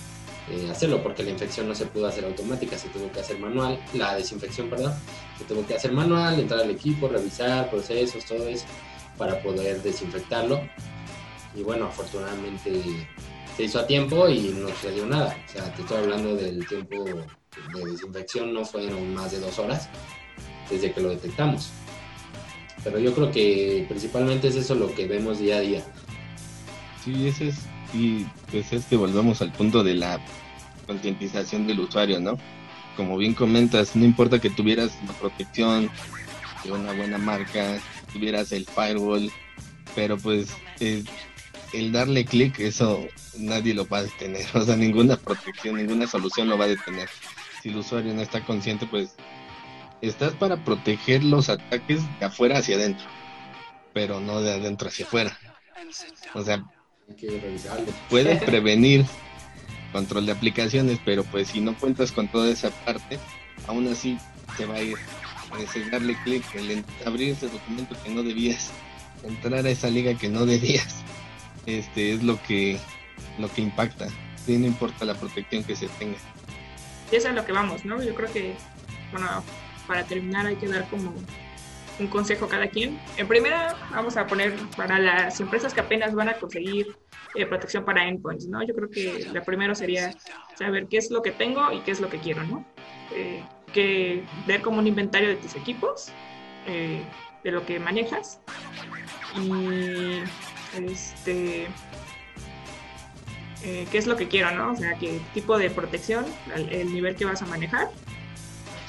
eh, 0.50 0.70
hacerlo 0.72 1.04
porque 1.04 1.24
la 1.24 1.32
infección 1.32 1.68
no 1.68 1.76
se 1.76 1.86
pudo 1.86 2.08
hacer 2.08 2.26
automática 2.26 2.78
se 2.78 2.90
tuvo 2.90 3.12
que 3.12 3.20
hacer 3.22 3.40
manual 3.40 3.80
la 3.94 4.16
desinfección 4.16 4.70
perdón 4.70 4.94
se 5.38 5.46
tuvo 5.46 5.66
que 5.66 5.74
hacer 5.74 5.94
manual 5.94 6.38
entrar 6.38 6.60
al 6.60 6.70
equipo 6.70 7.08
revisar 7.08 7.70
procesos 7.70 8.26
todo 8.26 8.48
eso 8.48 8.66
para 9.18 9.42
poder 9.42 9.82
desinfectarlo. 9.82 10.62
Y 11.56 11.62
bueno, 11.62 11.86
afortunadamente 11.86 12.82
se 13.56 13.64
hizo 13.64 13.80
a 13.80 13.88
tiempo 13.88 14.28
y 14.28 14.56
no 14.60 14.70
sucedió 14.70 15.06
nada. 15.06 15.36
O 15.48 15.52
sea, 15.52 15.74
te 15.74 15.82
estoy 15.82 15.98
hablando 15.98 16.36
del 16.36 16.66
tiempo 16.68 17.06
de 17.06 17.92
desinfección, 17.92 18.54
no 18.54 18.66
fueron 18.66 19.14
más 19.14 19.32
de 19.32 19.40
dos 19.40 19.60
horas 19.60 19.90
desde 20.70 20.92
que 20.92 21.02
lo 21.02 21.10
detectamos. 21.10 21.70
Pero 22.84 23.00
yo 23.00 23.14
creo 23.14 23.32
que 23.32 23.86
principalmente 23.88 24.48
es 24.48 24.56
eso 24.56 24.76
lo 24.76 24.94
que 24.94 25.08
vemos 25.08 25.40
día 25.40 25.58
a 25.58 25.62
día. 25.62 25.84
Sí, 27.04 27.28
ese 27.28 27.50
es, 27.50 27.56
y 27.94 28.26
pues 28.52 28.74
es 28.74 28.86
que 28.86 28.96
volvemos 28.96 29.42
al 29.42 29.52
punto 29.52 29.84
de 29.84 29.96
la 29.96 30.20
concientización 30.88 31.68
del 31.68 31.82
usuario, 31.82 32.20
¿no? 32.20 32.38
Como 32.98 33.18
bien 33.18 33.34
comentas, 33.34 33.96
no 33.96 34.06
importa 34.06 34.40
que 34.40 34.50
tuvieras 34.50 34.98
la 35.08 35.14
protección 35.14 35.90
de 36.64 36.72
una 36.72 36.94
buena 36.94 37.18
marca, 37.18 37.80
tuvieras 38.12 38.52
el 38.52 38.66
firewall, 38.66 39.32
pero 39.96 40.18
pues 40.18 40.50
eh, 40.80 41.04
el 41.74 41.92
darle 41.92 42.26
clic, 42.26 42.60
eso 42.60 43.06
nadie 43.38 43.74
lo 43.74 43.88
va 43.88 44.00
a 44.00 44.04
detener, 44.04 44.46
o 44.54 44.64
sea, 44.64 44.76
ninguna 44.76 45.18
protección, 45.18 45.78
ninguna 45.78 46.08
solución 46.08 46.48
lo 46.50 46.58
va 46.58 46.66
a 46.66 46.70
detener. 46.70 47.10
Si 47.62 47.70
el 47.70 47.78
usuario 47.78 48.14
no 48.14 48.22
está 48.22 48.44
consciente, 48.46 48.86
pues 48.86 49.16
estás 50.02 50.34
para 50.34 50.64
proteger 50.64 51.24
los 51.24 51.50
ataques 51.50 52.02
de 52.20 52.26
afuera 52.26 52.60
hacia 52.60 52.76
adentro, 52.76 53.06
pero 53.94 54.20
no 54.20 54.42
de 54.42 54.54
adentro 54.54 54.90
hacia 54.90 55.06
afuera. 55.06 55.38
O 56.34 56.44
sea, 56.44 56.64
Hay 57.10 57.16
que 57.16 57.40
revisarlo. 57.40 57.86
pueden 58.10 58.40
prevenir 58.46 59.06
control 59.92 60.26
de 60.26 60.32
aplicaciones, 60.32 61.00
pero 61.06 61.24
pues 61.24 61.50
si 61.50 61.62
no 61.62 61.76
cuentas 61.78 62.12
con 62.12 62.28
toda 62.28 62.52
esa 62.52 62.70
parte, 62.84 63.20
aún 63.68 63.88
así 63.88 64.18
te 64.58 64.66
va 64.66 64.76
a 64.76 64.82
ir. 64.82 64.98
Es 65.76 65.92
darle 65.92 66.18
clic, 66.24 66.44
el 66.56 66.84
abrir 67.06 67.30
ese 67.30 67.48
documento 67.48 67.96
que 68.04 68.10
no 68.10 68.24
debías, 68.24 68.72
entrar 69.24 69.66
a 69.66 69.70
esa 69.70 69.88
liga 69.90 70.16
que 70.16 70.28
no 70.28 70.48
debías, 70.48 70.96
este 71.66 72.14
es 72.14 72.24
lo 72.24 72.42
que 72.44 72.80
lo 73.38 73.52
que 73.52 73.62
impacta. 73.62 74.08
No 74.48 74.68
importa 74.68 75.06
la 75.06 75.16
protección 75.16 75.64
que 75.64 75.76
se 75.76 75.88
tenga. 75.88 76.18
Y 77.12 77.16
eso 77.16 77.30
es 77.30 77.36
lo 77.36 77.46
que 77.46 77.52
vamos, 77.52 77.86
¿no? 77.86 78.02
Yo 78.02 78.14
creo 78.14 78.32
que, 78.32 78.56
bueno, 79.12 79.28
para 79.88 80.04
terminar 80.04 80.46
hay 80.46 80.56
que 80.56 80.68
dar 80.68 80.88
como 80.90 81.14
un 82.00 82.08
consejo 82.08 82.46
a 82.46 82.50
cada 82.50 82.68
quien. 82.68 83.00
En 83.18 83.28
primera, 83.28 83.76
vamos 83.92 84.18
a 84.18 84.28
poner 84.28 84.56
para 84.76 85.00
las 85.00 85.40
empresas 85.40 85.74
que 85.74 85.82
apenas 85.82 86.14
van 86.14 86.30
a 86.30 86.34
conseguir 86.34 86.98
eh, 87.36 87.46
protección 87.46 87.86
para 87.86 88.08
endpoints, 88.08 88.48
¿no? 88.48 88.64
Yo 88.64 88.74
creo 88.74 88.90
que 88.90 89.28
lo 89.32 89.44
primero 89.44 89.76
sería 89.76 90.14
saber 90.58 90.88
qué 90.88 90.98
es 90.98 91.10
lo 91.12 91.22
que 91.22 91.32
tengo 91.32 91.72
y 91.72 91.80
qué 91.82 91.92
es 91.92 92.02
lo 92.02 92.10
que 92.10 92.20
quiero, 92.20 92.44
¿no? 92.44 92.66
Eh, 93.12 93.44
que 93.74 94.24
ver 94.46 94.62
como 94.62 94.80
un 94.80 94.88
inventario 94.88 95.30
de 95.30 95.36
tus 95.38 95.56
equipos, 95.56 96.12
eh, 96.68 97.02
de 97.44 97.52
lo 97.52 97.66
que 97.66 97.80
manejas 97.80 98.40
y 99.36 100.22
este 100.78 101.68
eh, 103.64 103.88
qué 103.92 103.98
es 103.98 104.08
lo 104.08 104.18
que 104.18 104.28
quiero, 104.28 104.52
¿no? 104.52 104.74
O 104.74 104.76
sea, 104.76 104.98
qué 105.00 105.22
tipo 105.34 105.58
de 105.58 105.70
protección, 105.70 106.26
el, 106.54 106.70
el 106.70 106.94
nivel 106.94 107.16
que 107.16 107.26
vas 107.26 107.42
a 107.42 107.46
manejar. 107.46 107.90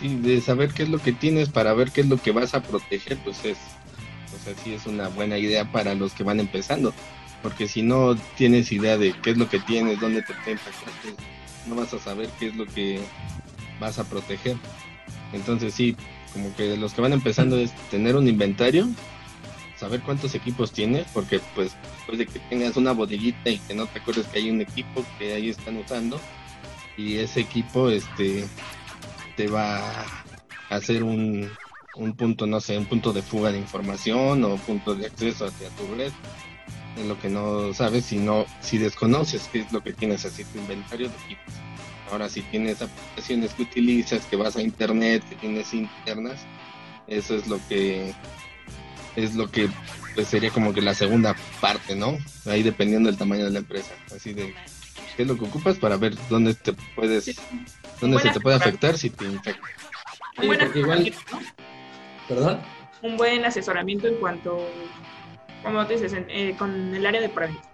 Sí, 0.01 0.17
de 0.17 0.41
saber 0.41 0.73
qué 0.73 0.83
es 0.83 0.89
lo 0.89 0.99
que 0.99 1.13
tienes 1.13 1.49
para 1.49 1.73
ver 1.75 1.93
qué 1.93 2.01
es 2.01 2.09
lo 2.09 2.17
que 2.17 2.33
vas 2.33 2.55
a 2.55 2.63
proteger, 2.63 3.17
pues 3.19 3.45
es, 3.45 3.59
o 4.35 4.45
sea, 4.45 4.55
sí 4.65 4.75
es 4.75 4.87
una 4.87 5.09
buena 5.09 5.39
idea 5.39 5.71
para 5.71 5.95
los 5.95 6.13
que 6.13 6.25
van 6.25 6.41
empezando, 6.41 6.93
porque 7.43 7.69
si 7.69 7.83
no 7.83 8.17
tienes 8.37 8.73
idea 8.73 8.99
de 8.99 9.13
qué 9.23 9.31
es 9.31 9.39
lo 9.39 9.49
que 9.49 9.61
tienes, 9.61 10.01
dónde 10.01 10.23
te 10.23 10.33
impactar, 10.33 10.93
pues 11.03 11.15
no 11.69 11.77
vas 11.77 11.95
a 11.95 12.01
saber 12.01 12.29
qué 12.41 12.49
es 12.49 12.57
lo 12.57 12.67
que 12.67 13.01
vas 13.79 14.01
a 14.01 14.05
proteger. 14.05 14.57
Entonces 15.33 15.73
sí, 15.73 15.97
como 16.33 16.55
que 16.57 16.77
los 16.77 16.95
que 16.95 17.01
van 17.01 17.13
empezando 17.13 17.57
es 17.57 17.73
tener 17.91 18.17
un 18.17 18.27
inventario, 18.27 18.89
saber 19.85 20.01
cuántos 20.01 20.35
equipos 20.35 20.73
tienes, 20.73 21.07
porque 21.13 21.41
pues 21.55 21.77
después 21.99 22.17
de 22.17 22.27
que 22.27 22.39
tengas 22.49 22.79
una 22.79 22.93
bodeguita 22.93 23.51
y 23.51 23.59
que 23.59 23.75
no 23.75 23.87
te 23.87 23.99
acuerdes 23.99 24.27
que 24.29 24.39
hay 24.39 24.51
un 24.51 24.63
equipo 24.63 25.05
que 25.19 25.35
ahí 25.35 25.51
están 25.51 25.77
usando, 25.77 26.19
y 26.97 27.19
ese 27.19 27.41
equipo, 27.41 27.91
este, 27.91 28.47
te 29.37 29.47
va 29.49 29.81
a 29.81 30.07
hacer 30.71 31.03
un, 31.03 31.51
un 31.97 32.17
punto, 32.17 32.47
no 32.47 32.63
sé, 32.63 32.79
un 32.79 32.87
punto 32.87 33.13
de 33.13 33.21
fuga 33.21 33.53
de 33.53 33.59
información 33.59 34.43
o 34.45 34.57
punto 34.57 34.95
de 34.95 35.07
acceso 35.07 35.45
hacia 35.45 35.69
tu 35.71 35.95
red. 35.95 36.13
En 36.97 37.09
lo 37.09 37.21
que 37.21 37.29
no 37.29 37.75
sabes, 37.75 38.07
si 38.07 38.17
no, 38.17 38.47
si 38.63 38.79
desconoces 38.79 39.51
qué 39.53 39.61
es 39.61 39.73
lo 39.73 39.83
que 39.83 39.93
tienes 39.93 40.25
así 40.25 40.45
tu 40.45 40.59
inventario 40.59 41.09
de 41.09 41.15
equipos. 41.25 41.55
Ahora, 42.11 42.31
si 42.31 42.41
tienes 42.43 42.81
aplicaciones 42.81 43.53
que 43.53 43.65
utilizas, 43.65 44.25
que 44.27 44.37
vas 44.37 44.57
a 44.57 44.63
internet, 44.63 45.23
que 45.29 45.35
tienes 45.35 45.75
internas, 45.75 46.41
eso 47.07 47.35
es 47.35 47.49
lo 47.49 47.59
que 47.69 48.15
es 49.17 49.35
lo 49.35 49.51
que 49.51 49.69
pues 50.15 50.29
sería 50.29 50.51
como 50.51 50.73
que 50.73 50.81
la 50.81 50.95
segunda 50.95 51.35
parte, 51.61 51.97
¿no? 51.97 52.17
Ahí 52.47 52.63
dependiendo 52.63 53.09
del 53.09 53.19
tamaño 53.19 53.45
de 53.45 53.51
la 53.51 53.59
empresa, 53.59 53.93
así 54.15 54.33
de 54.33 54.55
qué 55.17 55.23
es 55.23 55.29
lo 55.29 55.37
que 55.37 55.45
ocupas 55.45 55.77
para 55.77 55.97
ver 55.97 56.15
dónde 56.29 56.55
te 56.55 56.73
puedes 56.95 57.25
Sí. 57.25 57.35
dónde 58.01 58.21
se 58.21 58.31
te 58.31 58.41
puede 58.41 58.57
afectar 58.57 58.97
si 58.97 59.11
te 59.11 59.25
infecta. 59.25 59.67
Un 60.39 60.47
buen 60.47 60.61
igual- 60.77 60.99
asesoramiento, 61.01 61.21
¿no? 61.33 61.41
¿Perdón? 62.29 62.61
un 63.03 63.17
buen 63.19 63.45
asesoramiento 63.45 64.09
en 64.09 64.15
cuanto, 64.15 64.67
como 65.63 65.85
dices, 65.85 66.13
en- 66.15 66.27
eh, 66.31 66.55
con 66.59 66.95
el 66.95 67.05
área 67.05 67.21
de 67.21 67.29
preventa. 67.29 67.69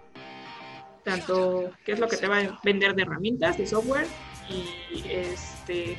Tanto 1.05 1.71
qué 1.85 1.93
es 1.93 1.99
lo 1.99 2.07
que 2.07 2.17
te 2.17 2.27
va 2.27 2.39
a 2.39 2.59
vender 2.63 2.93
de 2.95 3.03
herramientas, 3.03 3.57
de 3.57 3.65
software 3.65 4.07
y 4.49 5.01
este 5.09 5.97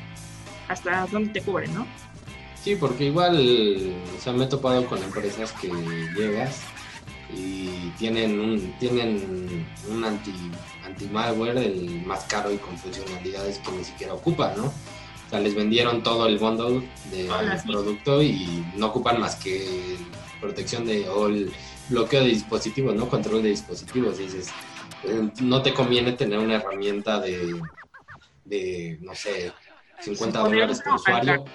hasta 0.67 1.07
dónde 1.07 1.31
te 1.31 1.41
cubre, 1.41 1.67
¿no? 1.67 1.85
Sí, 2.63 2.77
porque 2.77 3.05
igual, 3.05 3.93
o 4.17 4.21
sea, 4.21 4.31
me 4.31 4.45
he 4.45 4.47
topado 4.47 4.85
con 4.85 5.01
empresas 5.03 5.51
que 5.53 5.67
llegas 6.15 6.61
y 7.35 7.89
tienen 7.97 8.39
un, 8.39 8.73
tienen 8.79 9.65
un 9.89 10.03
anti, 10.05 10.33
anti-malware, 10.85 11.57
el 11.57 12.05
más 12.05 12.23
caro 12.23 12.53
y 12.53 12.57
con 12.57 12.77
funcionalidades 12.77 13.57
que 13.57 13.71
ni 13.71 13.83
siquiera 13.83 14.13
ocupan, 14.13 14.55
¿no? 14.55 14.67
O 14.67 15.29
sea, 15.29 15.41
les 15.41 15.55
vendieron 15.55 16.03
todo 16.03 16.25
el 16.25 16.37
bundle 16.37 16.87
del 17.11 17.29
Hola, 17.29 17.57
sí. 17.57 17.67
producto 17.67 18.23
y 18.23 18.65
no 18.77 18.87
ocupan 18.87 19.19
más 19.19 19.35
que 19.35 19.97
protección 20.39 20.85
de, 20.85 21.09
o 21.09 21.27
el 21.27 21.51
bloqueo 21.89 22.21
de 22.21 22.29
dispositivos, 22.29 22.95
¿no? 22.95 23.09
Control 23.09 23.43
de 23.43 23.49
dispositivos. 23.49 24.19
Y 24.21 24.23
dices, 24.23 24.51
eh, 25.03 25.29
no 25.41 25.61
te 25.61 25.73
conviene 25.73 26.13
tener 26.13 26.39
una 26.39 26.55
herramienta 26.55 27.19
de, 27.19 27.59
de 28.45 28.99
no 29.01 29.13
sé, 29.15 29.51
50 29.99 30.41
Poner 30.41 30.55
dólares 30.55 30.81
por 30.81 30.93
usuario, 30.93 31.45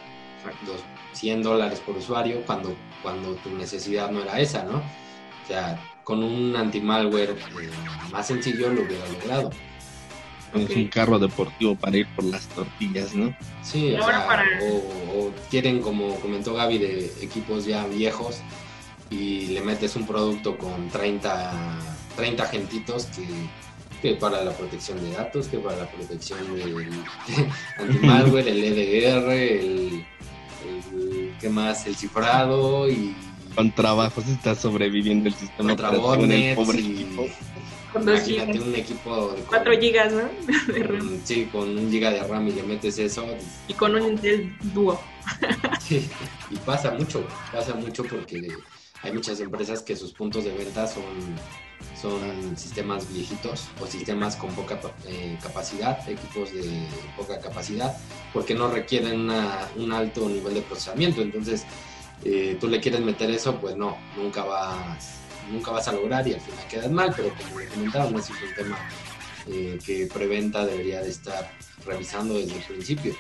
100 1.13 1.43
dólares 1.43 1.81
por 1.81 1.97
usuario 1.97 2.43
cuando, 2.47 2.75
cuando 3.03 3.35
tu 3.37 3.51
necesidad 3.51 4.11
no 4.11 4.23
era 4.23 4.41
esa, 4.41 4.63
¿no? 4.65 4.79
O 4.79 5.47
sea, 5.47 5.81
con 6.05 6.23
un 6.23 6.55
anti-malware 6.57 7.31
eh, 7.31 7.71
más 8.13 8.27
sencillo 8.27 8.71
lo 8.73 8.83
hubiera 8.83 9.07
logrado. 9.09 9.51
Es 10.55 10.71
un 10.71 10.89
carro 10.89 11.19
deportivo 11.19 11.77
para 11.77 11.99
ir 11.99 12.07
por 12.17 12.25
las 12.25 12.47
tortillas, 12.49 13.15
¿no? 13.15 13.37
Sí, 13.63 13.95
o, 13.95 14.03
sea, 14.03 14.27
para- 14.27 14.45
o- 14.63 15.27
o 15.27 15.33
quieren, 15.51 15.81
como 15.83 16.15
comentó 16.21 16.55
Gaby, 16.55 16.79
de 16.79 17.13
equipos 17.21 17.67
ya 17.67 17.87
viejos 17.87 18.39
y 19.11 19.47
le 19.49 19.61
metes 19.61 19.95
un 19.97 20.07
producto 20.07 20.57
con 20.57 20.89
30, 20.89 21.79
30 22.17 22.45
agentitos 22.45 23.07
que, 23.07 23.27
que 24.01 24.15
para 24.15 24.43
la 24.43 24.53
protección 24.53 25.03
de 25.03 25.13
datos, 25.13 25.49
que 25.49 25.59
para 25.59 25.77
la 25.77 25.91
protección 25.91 26.39
del 26.57 27.03
anti-malware, 27.79 28.49
el 28.49 28.65
EDR, 28.65 29.31
el, 29.33 30.07
el- 30.63 31.37
¿qué 31.41 31.49
más? 31.49 31.87
El 31.87 31.97
cifrado 31.97 32.89
y 32.89 33.15
Con 33.55 33.73
trabajos 33.73 34.29
está 34.29 34.55
sobreviviendo 34.55 35.29
el 35.29 35.35
sistema 35.35 35.73
en 35.73 36.33
el 36.33 36.55
pobre 36.57 36.81
y 36.81 36.93
equipo. 36.93 37.27
Con 37.93 38.05
dos 38.05 38.19
imagínate 38.29 38.53
gigas. 38.53 38.69
un 38.69 38.75
equipo 38.75 39.33
de 39.33 39.43
4 39.45 39.73
gigas, 39.81 40.13
¿no? 40.13 40.29
De 40.73 40.83
RAM. 40.83 41.09
con- 41.09 41.27
sí, 41.27 41.47
con 41.47 41.79
un 41.79 41.91
giga 41.91 42.11
de 42.11 42.23
RAM 42.23 42.49
y 42.49 42.53
le 42.53 42.63
metes 42.63 42.99
eso, 42.99 43.27
Y 43.67 43.75
con 43.75 43.95
un 43.95 44.03
Intel 44.03 44.53
Duo. 44.63 45.01
Sí, 45.81 46.11
y 46.51 46.57
pasa 46.59 46.91
mucho, 46.93 47.27
pasa 47.51 47.75
mucho 47.75 48.05
porque 48.05 48.63
hay 49.03 49.13
muchas 49.13 49.41
empresas 49.41 49.83
que 49.83 49.97
sus 49.97 50.13
puntos 50.13 50.45
de 50.45 50.53
venta 50.53 50.87
son, 50.87 51.35
son 52.01 52.57
sistemas 52.57 53.13
viejitos 53.13 53.67
o 53.81 53.87
sistemas 53.87 54.37
con 54.37 54.55
poca 54.55 54.79
eh, 55.07 55.37
capacidad, 55.43 55.99
equipos 56.09 56.53
de 56.53 56.87
poca 57.17 57.41
capacidad, 57.41 57.97
porque 58.33 58.55
no 58.55 58.69
requieren 58.69 59.21
una- 59.23 59.69
un 59.77 59.93
alto 59.93 60.29
nivel 60.29 60.55
de 60.55 60.63
procesamiento. 60.63 61.21
Entonces, 61.23 61.65
eh, 62.25 62.57
tú 62.61 62.69
le 62.69 62.81
quieres 62.81 63.01
meter 63.01 63.31
eso, 63.31 63.57
pues 63.61 63.77
no, 63.77 63.99
nunca 64.17 64.45
vas, 64.45 65.19
nunca 65.51 65.73
vas 65.73 65.89
a 65.89 65.93
lograr 65.93 66.27
y 66.29 66.35
al 66.35 66.41
final 66.41 66.67
quedas 66.69 66.91
mal, 66.91 67.13
pero 67.17 67.31
como 67.31 67.51
comentaron, 67.75 68.15
ese 68.17 68.33
es 68.33 68.43
un 68.43 68.55
tema 68.55 68.79
eh, 69.49 69.79
que 69.85 70.07
Preventa 70.07 70.65
debería 70.65 71.01
de 71.01 71.09
estar 71.11 71.51
revisando 71.85 72.35
desde 72.35 72.57
el 72.59 72.63
principio. 72.65 73.15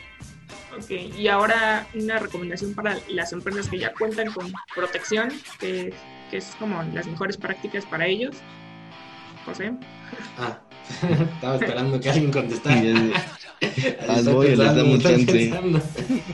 Ok, 0.76 0.90
y 1.16 1.26
ahora 1.28 1.86
una 1.94 2.18
recomendación 2.18 2.74
para 2.74 2.98
las 3.08 3.32
empresas 3.32 3.68
que 3.68 3.78
ya 3.78 3.92
cuentan 3.94 4.30
con 4.32 4.52
protección, 4.74 5.32
que, 5.58 5.92
que 6.30 6.36
es 6.36 6.46
como 6.58 6.82
las 6.92 7.06
mejores 7.06 7.36
prácticas 7.36 7.84
para 7.86 8.06
ellos. 8.06 8.36
José. 9.48 9.72
Ah, 10.38 10.58
estaba 11.34 11.56
esperando 11.56 12.00
que 12.00 12.10
alguien 12.10 12.30
contestara. 12.32 12.80
Al 14.08 14.24
voy, 14.24 14.54
damos 14.54 15.02
chance. 15.02 15.50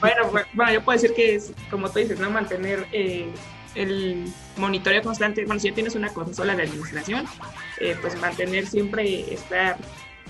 Bueno, 0.01 0.31
bu- 0.31 0.47
bueno, 0.53 0.73
yo 0.73 0.83
puedo 0.85 0.99
decir 1.01 1.15
que 1.17 1.37
es, 1.37 1.53
como 1.71 1.89
tú 1.91 1.99
dices, 1.99 2.19
¿no? 2.21 2.31
Mantener 2.31 2.87
eh, 2.93 3.27
el 3.75 4.25
monitoreo 4.59 5.03
constante. 5.03 5.45
Bueno, 5.47 5.59
si 5.61 5.69
ya 5.71 5.75
tienes 5.75 5.95
una 5.95 6.09
consola 6.11 6.55
de 6.55 6.65
administración, 6.65 7.25
eh, 7.81 7.97
pues 8.01 8.21
mantener 8.21 8.67
siempre, 8.67 9.33
estar 9.33 9.77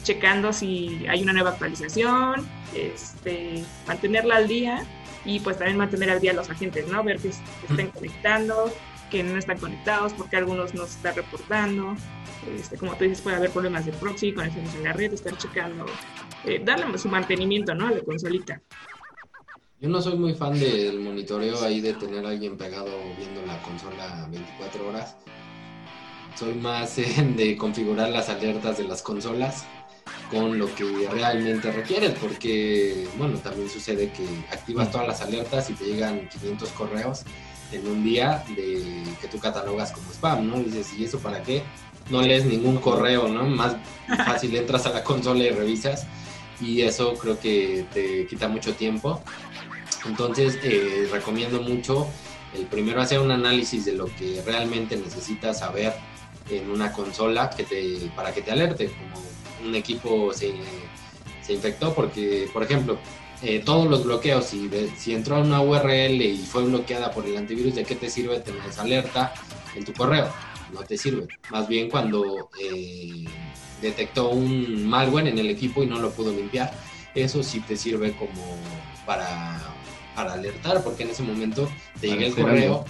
checando 0.05 0.53
si 0.53 1.05
hay 1.09 1.23
una 1.23 1.33
nueva 1.33 1.51
actualización, 1.51 2.47
este, 2.77 3.65
mantenerla 3.87 4.37
al 4.37 4.47
día 4.49 4.85
y 5.25 5.41
pues 5.41 5.57
también 5.59 5.79
mantener 5.79 6.11
al 6.11 6.21
día 6.21 6.31
a 6.33 6.35
los 6.35 6.49
agentes, 6.51 6.87
¿no? 6.89 7.03
Ver 7.03 7.19
que, 7.19 7.31
que 7.31 7.67
estén 7.71 7.89
conectando, 7.89 8.73
que 9.15 9.23
no 9.23 9.39
están 9.39 9.59
conectados, 9.59 10.13
porque 10.13 10.37
algunos 10.37 10.75
no 10.75 10.85
se 10.87 10.97
están 10.97 11.15
reportando. 11.15 11.95
Este, 12.53 12.77
como 12.77 12.97
tú 12.97 13.05
dices, 13.05 13.21
puede 13.21 13.37
haber 13.37 13.51
problemas 13.51 13.87
de 13.87 13.93
proxy, 13.93 14.33
conexiones 14.33 14.75
en 14.75 14.83
la 14.83 14.93
red, 14.93 15.13
estar 15.13 15.39
checando, 15.39 15.87
eh, 16.45 16.61
darle 16.65 16.99
su 16.99 17.09
mantenimiento, 17.09 17.77
¿no? 17.77 17.87
A 17.87 17.93
la 17.93 18.01
consolita. 18.01 18.61
Yo 19.81 19.89
no 19.89 20.03
soy 20.03 20.19
muy 20.19 20.35
fan 20.35 20.59
del 20.59 20.99
monitoreo 20.99 21.63
ahí 21.63 21.81
de 21.81 21.95
tener 21.95 22.27
a 22.27 22.31
alguien 22.31 22.57
pegado 22.57 22.91
viendo 23.17 23.47
la 23.47 23.63
consola 23.63 24.27
24 24.33 24.89
horas. 24.89 25.17
Soy 26.35 26.55
más 26.55 26.99
eh, 26.99 27.05
de 27.37 27.57
configurar 27.57 28.11
las 28.11 28.29
alertas 28.29 28.79
de 28.79 28.85
las 28.85 29.01
consolas 29.01 29.65
con 30.31 30.59
lo 30.59 30.75
que 30.75 31.09
realmente 31.11 31.71
requieren, 31.71 32.15
porque, 32.21 33.09
bueno, 33.17 33.39
también 33.39 33.69
sucede 33.69 34.11
que 34.11 34.25
activas 34.51 34.91
todas 34.91 35.07
las 35.07 35.21
alertas 35.21 35.71
y 35.71 35.75
te 35.75 35.85
llegan 35.85 36.29
500 36.29 36.69
correos 36.71 37.23
en 37.73 37.87
un 37.87 38.05
día 38.05 38.45
de 38.57 39.05
que 39.21 39.29
tú 39.29 39.39
catalogas 39.39 39.93
como 39.93 40.11
spam, 40.11 40.47
¿no? 40.49 40.61
Y 40.61 40.65
dices, 40.65 40.93
¿y 40.99 41.05
eso 41.05 41.19
para 41.19 41.43
qué? 41.43 41.63
No 42.11 42.23
lees 42.23 42.45
ningún 42.45 42.79
correo, 42.79 43.29
¿no? 43.29 43.45
Más 43.45 43.77
fácil 44.25 44.55
entras 44.57 44.87
a 44.87 44.91
la 44.91 45.05
consola 45.05 45.45
y 45.45 45.51
revisas 45.51 46.07
y 46.61 46.83
eso 46.83 47.15
creo 47.15 47.39
que 47.39 47.87
te 47.93 48.27
quita 48.27 48.49
mucho 48.49 48.75
tiempo. 48.75 49.23
Entonces, 50.07 50.59
eh, 50.63 51.09
recomiendo 51.11 51.63
mucho 51.63 52.09
el 52.55 52.67
primero 52.67 53.01
hacer 53.01 53.21
un 53.21 53.31
análisis 53.31 53.85
de 53.85 53.93
lo 53.93 54.07
que 54.07 54.43
realmente 54.45 54.97
necesitas 54.97 55.61
saber 55.61 55.95
en 56.51 56.71
una 56.71 56.93
consola 56.93 57.51
que 57.51 57.65
te, 57.65 58.11
para 58.15 58.33
que 58.33 58.43
te 58.43 58.53
alerte, 58.53 58.87
como 58.87 59.23
un 59.65 59.75
equipo 59.75 60.33
se, 60.33 60.53
se 61.41 61.53
infectó, 61.53 61.95
porque, 61.95 62.49
por 62.53 62.63
ejemplo, 62.63 63.01
eh, 63.43 63.63
todos 63.65 63.89
los 63.89 64.05
bloqueos, 64.05 64.45
si, 64.47 64.69
de- 64.69 64.89
si 64.97 65.13
entró 65.13 65.37
a 65.37 65.41
una 65.41 65.61
URL 65.61 66.25
y 66.25 66.37
fue 66.39 66.65
bloqueada 66.65 67.13
por 67.13 67.27
el 67.27 67.37
antivirus, 67.37 67.75
¿de 67.75 67.85
qué 67.85 67.95
te 67.97 68.09
sirve 68.11 68.41
tener 68.41 68.67
esa 68.67 68.83
alerta 68.83 69.35
en 69.75 69.85
tu 69.85 69.93
correo? 69.93 70.33
No 70.73 70.81
te 70.85 70.97
sirve. 70.97 71.29
Más 71.51 71.69
bien 71.69 71.91
cuando 71.91 72.49
eh, 72.59 73.29
detectó 73.81 74.31
un 74.31 74.87
malware 74.87 75.29
en 75.29 75.39
el 75.39 75.51
equipo 75.51 75.83
y 75.83 75.87
no 75.87 75.99
lo 75.99 76.11
pudo 76.13 76.33
limpiar, 76.33 76.73
eso 77.15 77.43
sí 77.43 77.61
te 77.61 77.77
sirve 77.77 78.13
como 78.13 78.57
para, 79.05 79.75
para 80.15 80.33
alertar, 80.33 80.83
porque 80.83 81.03
en 81.03 81.11
ese 81.11 81.23
momento 81.23 81.69
te 82.01 82.09
llega 82.09 82.27
el 82.27 82.33
correo 82.45 82.73
algo. 82.77 82.85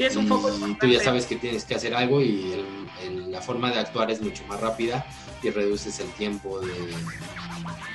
Sí, 0.00 0.06
es 0.06 0.16
un 0.16 0.28
poco 0.28 0.48
y 0.66 0.74
tú 0.76 0.86
ya 0.86 0.98
sabes 1.00 1.26
que 1.26 1.36
tienes 1.36 1.64
que 1.66 1.74
hacer 1.74 1.94
algo 1.94 2.22
y 2.22 2.52
el- 2.52 2.86
el- 3.02 3.30
la 3.30 3.42
forma 3.42 3.70
de 3.70 3.78
actuar 3.80 4.10
es 4.10 4.22
mucho 4.22 4.46
más 4.46 4.58
rápida 4.58 5.06
y 5.42 5.50
reduces 5.50 6.00
el 6.00 6.10
tiempo 6.14 6.58
de, 6.60 6.94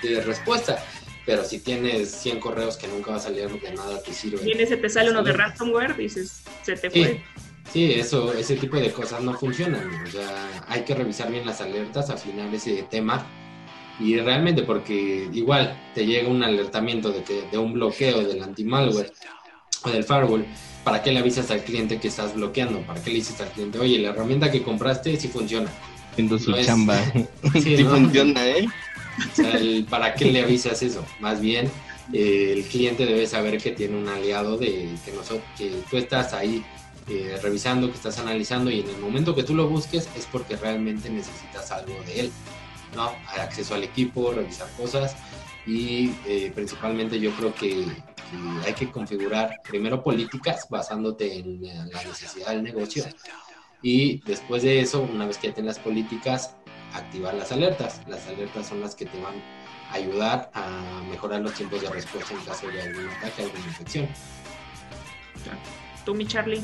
de 0.08 0.22
respuesta. 0.22 0.84
Pero 1.26 1.44
si 1.44 1.58
tienes 1.60 2.12
100 2.12 2.40
correos 2.40 2.78
que 2.78 2.88
nunca 2.88 3.10
vas 3.12 3.26
a 3.26 3.32
leer, 3.32 3.50
de 3.60 3.74
nada 3.74 4.00
te 4.04 4.14
sirve. 4.14 4.44
Viene, 4.44 4.68
se 4.68 4.78
te 4.78 4.88
sale 4.88 5.10
uno 5.10 5.24
de 5.24 5.34
ransomware, 5.34 5.98
dices, 5.98 6.44
se 6.62 6.76
te 6.76 6.92
Sí, 6.92 7.00
fue. 7.00 7.22
sí, 7.74 7.92
eso, 7.94 8.32
ese 8.34 8.56
tipo 8.58 8.78
de 8.78 8.92
cosas 8.92 9.22
no 9.24 9.34
funcionan. 9.34 9.90
O 10.08 10.12
sea, 10.12 10.64
hay 10.68 10.82
que 10.84 10.94
revisar 10.94 11.32
bien 11.32 11.44
las 11.48 11.60
alertas, 11.62 12.12
afinar 12.12 12.54
ese 12.54 12.84
tema. 12.84 13.26
Y 14.00 14.20
realmente, 14.20 14.62
porque 14.62 15.28
igual 15.34 15.76
te 15.96 16.06
llega 16.06 16.30
un 16.30 16.44
alertamiento 16.44 17.10
de, 17.12 17.24
que, 17.24 17.48
de 17.50 17.58
un 17.58 17.74
bloqueo 17.74 18.22
del 18.24 18.44
anti-malware 18.44 19.12
o 19.84 19.90
del 19.90 20.04
firewall, 20.04 20.46
¿para 20.86 21.02
qué 21.04 21.12
le 21.12 21.20
avisas 21.20 21.52
al 21.52 21.62
cliente 21.64 22.00
que 22.00 22.08
estás 22.08 22.34
bloqueando? 22.36 22.80
¿Para 22.84 23.04
qué 23.04 23.10
le 23.10 23.18
dices 23.18 23.42
al 23.42 23.50
cliente, 23.50 23.78
oye, 23.80 23.98
la 24.00 24.10
herramienta 24.12 24.50
que 24.52 24.62
compraste 24.64 25.20
sí 25.20 25.28
funciona? 25.28 25.70
Haciendo 26.14 26.40
su 26.40 26.52
No 26.52 26.58
es- 26.58 26.66
chamba. 26.68 26.98
Sí, 27.54 27.76
Sí 27.76 27.84
¿no? 27.84 27.90
funciona, 27.90 28.48
¿eh? 28.48 28.68
O 29.32 29.36
sea, 29.36 29.52
el- 29.58 29.86
¿para 29.90 30.14
qué 30.16 30.26
le 30.26 30.42
avisas 30.44 30.82
eso? 30.84 31.04
Más 31.20 31.42
bien, 31.42 31.70
eh, 32.14 32.54
el 32.56 32.64
cliente 32.66 33.06
debe 33.06 33.26
saber 33.28 33.58
que 33.62 33.72
tiene 33.72 33.98
un 33.98 34.08
aliado 34.08 34.58
de 34.58 34.90
que, 35.04 35.12
nosotros, 35.12 35.44
que 35.58 35.72
tú 35.90 35.98
estás 35.98 36.34
ahí 36.34 36.64
eh, 37.10 37.38
revisando, 37.42 37.90
que 37.90 37.96
estás 37.98 38.18
analizando 38.20 38.70
y 38.72 38.80
en 38.82 38.90
el 38.90 38.98
momento 39.00 39.36
que 39.36 39.44
tú 39.44 39.54
lo 39.56 39.68
busques 39.68 40.08
es 40.18 40.26
porque 40.32 40.56
realmente 40.56 41.10
necesitas 41.10 41.72
algo 41.72 41.96
de 42.06 42.20
él, 42.22 42.32
¿no? 42.96 43.12
Acceso 43.40 43.74
al 43.76 43.84
equipo, 43.84 44.32
revisar 44.32 44.68
cosas 44.78 45.16
y 45.68 46.12
eh, 46.28 46.52
principalmente 46.54 47.20
yo 47.20 47.32
creo 47.32 47.54
que, 47.56 47.86
hay 48.66 48.74
que 48.74 48.92
configurar 48.92 49.62
primero 49.68 50.04
políticas 50.04 50.68
basándote 50.70 51.40
en 51.40 51.62
la 51.62 52.04
necesidad 52.04 52.50
del 52.50 52.64
negocio 52.64 53.06
y 53.82 54.22
después 54.26 54.64
de 54.64 54.80
eso, 54.80 55.02
una 55.02 55.28
vez 55.28 55.38
que 55.38 55.50
ya 55.50 55.54
tengas 55.54 55.78
políticas, 55.78 56.56
activar 56.94 57.36
las 57.36 57.52
alertas. 57.52 58.02
Las 58.08 58.26
alertas 58.28 58.68
son 58.68 58.82
las 58.82 58.96
que 58.96 59.06
te 59.06 59.22
van 59.22 59.36
a 59.92 59.94
ayudar 59.94 60.50
a 60.56 61.04
mejorar 61.10 61.42
los 61.42 61.54
tiempos 61.54 61.82
de 61.82 61.90
respuesta 61.90 62.34
en 62.34 62.40
caso 62.42 62.68
de 62.68 62.82
algún 62.82 63.08
ataque, 63.10 63.44
alguna 63.44 63.66
infección. 63.66 64.08
Tú, 66.04 66.16
mi 66.16 66.26
Charlie. 66.26 66.64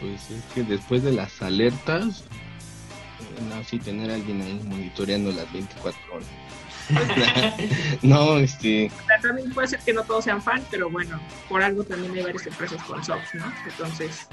Pues 0.00 0.30
es 0.30 0.44
que 0.54 0.62
después 0.62 1.02
de 1.02 1.10
las 1.10 1.42
alertas, 1.42 2.20
eh, 2.20 3.42
no, 3.48 3.64
sí, 3.64 3.78
tener 3.80 4.10
a 4.10 4.14
alguien 4.14 4.40
ahí 4.40 4.60
monitoreando 4.64 5.32
las 5.32 5.52
24 5.52 6.00
horas. 6.14 6.28
no, 8.02 8.38
este, 8.38 8.90
O 9.02 9.06
sea, 9.06 9.20
también 9.20 9.52
puede 9.52 9.68
ser 9.68 9.80
que 9.80 9.92
no 9.92 10.02
todos 10.04 10.24
sean 10.24 10.42
fan, 10.42 10.64
pero 10.70 10.90
bueno, 10.90 11.20
por 11.48 11.62
algo 11.62 11.84
también 11.84 12.12
hay 12.14 12.22
varias 12.22 12.46
empresas 12.46 12.82
con 12.84 13.02
SOX, 13.04 13.34
¿no? 13.34 13.52
Entonces, 13.66 14.26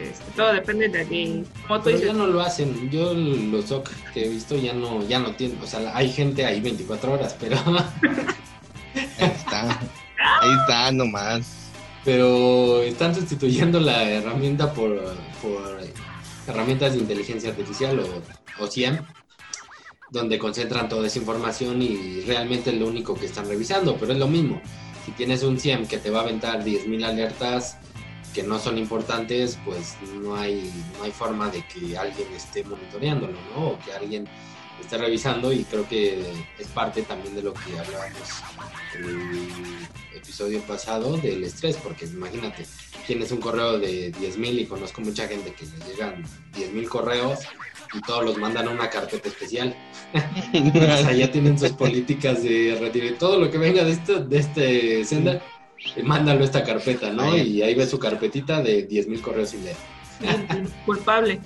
este, 0.00 0.24
todo 0.36 0.52
depende 0.52 0.88
de, 0.88 1.04
tú 1.04 1.46
Pero 1.68 1.96
dices. 1.96 2.06
ya 2.06 2.12
no 2.12 2.26
lo 2.26 2.40
hacen. 2.40 2.90
Yo 2.90 3.14
los 3.14 3.66
SOC 3.66 3.90
que 4.12 4.26
he 4.26 4.28
visto 4.28 4.56
ya 4.56 4.72
no, 4.72 5.06
ya 5.06 5.18
no 5.20 5.34
tienen. 5.36 5.60
O 5.62 5.66
sea, 5.66 5.96
hay 5.96 6.10
gente 6.10 6.44
ahí 6.44 6.60
24 6.60 7.12
horas, 7.12 7.36
pero, 7.38 7.56
ahí 9.18 9.32
está. 9.36 9.80
Ahí 10.40 10.50
está, 10.60 10.92
nomás. 10.92 11.70
pero 12.04 12.82
están 12.82 13.14
sustituyendo 13.14 13.78
la 13.80 14.02
herramienta 14.10 14.72
por, 14.72 15.16
por 15.40 15.80
herramientas 16.46 16.92
de 16.94 16.98
inteligencia 16.98 17.50
artificial 17.50 18.00
o, 18.00 18.62
o 18.62 18.66
CIEM, 18.66 18.98
donde 20.14 20.38
concentran 20.38 20.88
toda 20.88 21.08
esa 21.08 21.18
información 21.18 21.82
y 21.82 22.20
realmente 22.20 22.70
es 22.70 22.76
lo 22.78 22.86
único 22.86 23.14
que 23.14 23.26
están 23.26 23.48
revisando, 23.48 23.96
pero 23.98 24.12
es 24.12 24.18
lo 24.18 24.28
mismo. 24.28 24.62
Si 25.04 25.10
tienes 25.10 25.42
un 25.42 25.58
CIEM 25.58 25.86
que 25.86 25.98
te 25.98 26.08
va 26.08 26.20
a 26.20 26.22
aventar 26.22 26.64
10.000 26.64 27.04
alertas, 27.04 27.78
que 28.32 28.44
no 28.44 28.60
son 28.60 28.78
importantes, 28.78 29.58
pues 29.64 29.96
no 30.22 30.36
hay, 30.36 30.72
no 30.96 31.04
hay 31.04 31.10
forma 31.10 31.50
de 31.50 31.64
que 31.66 31.98
alguien 31.98 32.28
esté 32.32 32.62
monitoreándolo, 32.62 33.36
¿no? 33.54 33.70
O 33.70 33.78
que 33.80 33.92
alguien 33.92 34.28
esté 34.80 34.98
revisando 34.98 35.52
y 35.52 35.64
creo 35.64 35.88
que 35.88 36.20
es 36.58 36.66
parte 36.68 37.02
también 37.02 37.34
de 37.34 37.42
lo 37.42 37.54
que 37.54 37.78
hablábamos 37.78 38.28
en 38.94 39.04
el 39.04 40.16
episodio 40.16 40.60
pasado 40.62 41.16
del 41.16 41.44
estrés, 41.44 41.76
porque 41.76 42.06
imagínate, 42.06 42.66
tienes 43.06 43.32
un 43.32 43.40
correo 43.40 43.78
de 43.78 44.12
10.000 44.12 44.60
y 44.60 44.66
conozco 44.66 45.00
mucha 45.00 45.26
gente 45.28 45.52
que 45.52 45.66
le 45.66 45.92
llegan 45.92 46.24
10.000 46.54 46.88
correos 46.88 47.40
y 47.92 48.00
todos 48.00 48.24
los 48.24 48.38
mandan 48.38 48.68
a 48.68 48.70
una 48.70 48.90
carpeta 48.90 49.28
especial. 49.28 49.74
o 50.14 50.78
sea, 50.78 51.12
ya 51.12 51.30
tienen 51.30 51.58
sus 51.58 51.72
políticas 51.72 52.42
de 52.42 52.76
retiro. 52.80 53.14
Todo 53.16 53.38
lo 53.38 53.50
que 53.50 53.58
venga 53.58 53.84
de, 53.84 53.92
esto, 53.92 54.24
de 54.24 54.38
este 54.38 55.04
sender, 55.04 55.42
eh, 55.96 56.02
mándalo 56.02 56.42
a 56.42 56.44
esta 56.44 56.64
carpeta, 56.64 57.12
¿no? 57.12 57.36
Y 57.36 57.62
ahí 57.62 57.74
ves 57.74 57.90
su 57.90 57.98
carpetita 57.98 58.62
de 58.62 58.88
10.000 58.88 59.20
correos 59.20 59.50
sin 59.50 59.64
leer. 59.64 59.76
Culpable. 60.86 61.40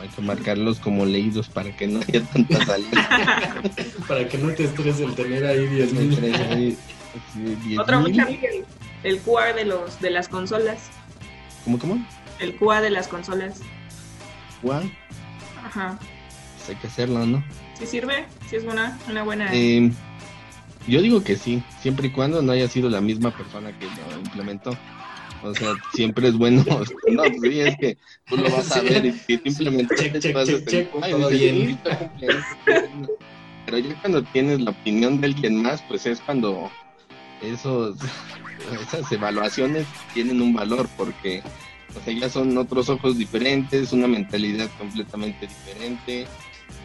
Hay 0.00 0.08
que 0.08 0.22
marcarlos 0.22 0.80
como 0.80 1.04
leídos 1.04 1.48
para 1.48 1.76
que 1.76 1.86
no 1.86 2.00
haya 2.00 2.22
tanta 2.22 2.64
salida. 2.64 3.62
para 4.08 4.28
que 4.28 4.38
no 4.38 4.52
te 4.52 4.64
estrese 4.64 5.04
el 5.04 5.14
tener 5.14 5.46
ahí 5.46 5.66
10.000. 5.66 6.76
Otra 7.78 7.98
mucha 7.98 8.28
el, 8.28 8.64
el 9.02 9.20
QA 9.20 9.52
de, 9.52 9.64
los, 9.64 10.00
de 10.00 10.10
las 10.10 10.28
consolas. 10.28 10.90
¿Cómo, 11.64 11.78
cómo? 11.78 12.06
El 12.38 12.56
QA 12.56 12.80
de 12.80 12.90
las 12.90 13.08
consolas. 13.08 13.60
¿QA? 14.62 14.82
Ajá. 15.64 15.98
Pues 16.56 16.70
hay 16.70 16.76
que 16.76 16.86
hacerlo, 16.86 17.26
¿no? 17.26 17.44
¿Sí 17.78 17.86
sirve? 17.86 18.26
¿Sí 18.48 18.56
es 18.56 18.64
una, 18.64 18.98
una 19.08 19.22
buena...? 19.22 19.50
Eh, 19.52 19.90
yo 20.86 21.02
digo 21.02 21.22
que 21.22 21.36
sí, 21.36 21.62
siempre 21.80 22.08
y 22.08 22.10
cuando 22.10 22.42
no 22.42 22.52
haya 22.52 22.68
sido 22.68 22.88
la 22.88 23.00
misma 23.00 23.30
persona 23.36 23.70
que 23.78 23.84
lo 23.84 24.18
implementó. 24.18 24.76
O 25.42 25.54
sea, 25.54 25.74
siempre 25.94 26.28
es 26.28 26.36
bueno. 26.36 26.64
No, 27.10 27.22
pues 27.22 27.40
sí, 27.42 27.60
es 27.60 27.76
que 27.78 27.98
tú 28.28 28.36
lo 28.36 28.50
vas 28.50 28.76
a 28.76 28.82
ver 28.82 29.06
y 29.06 29.12
si 29.12 29.38
tú 29.38 29.48
implementaste, 29.48 30.10
check, 30.12 30.20
check, 30.20 30.34
vas 30.34 30.48
a 30.48 30.64
check. 30.64 30.88
Pero 33.66 33.78
ya 33.78 34.00
cuando 34.00 34.22
tienes 34.24 34.60
la 34.60 34.70
opinión 34.70 35.20
de 35.20 35.28
alguien 35.28 35.62
más, 35.62 35.82
pues 35.82 36.06
es 36.06 36.20
cuando 36.20 36.70
esos, 37.42 37.96
esas 38.82 39.10
evaluaciones 39.12 39.86
tienen 40.14 40.40
un 40.40 40.54
valor, 40.54 40.88
porque 40.96 41.42
o 41.96 42.04
sea, 42.04 42.12
ya 42.12 42.28
son 42.28 42.56
otros 42.56 42.88
ojos 42.88 43.18
diferentes, 43.18 43.92
una 43.92 44.06
mentalidad 44.06 44.68
completamente 44.78 45.46
diferente, 45.46 46.26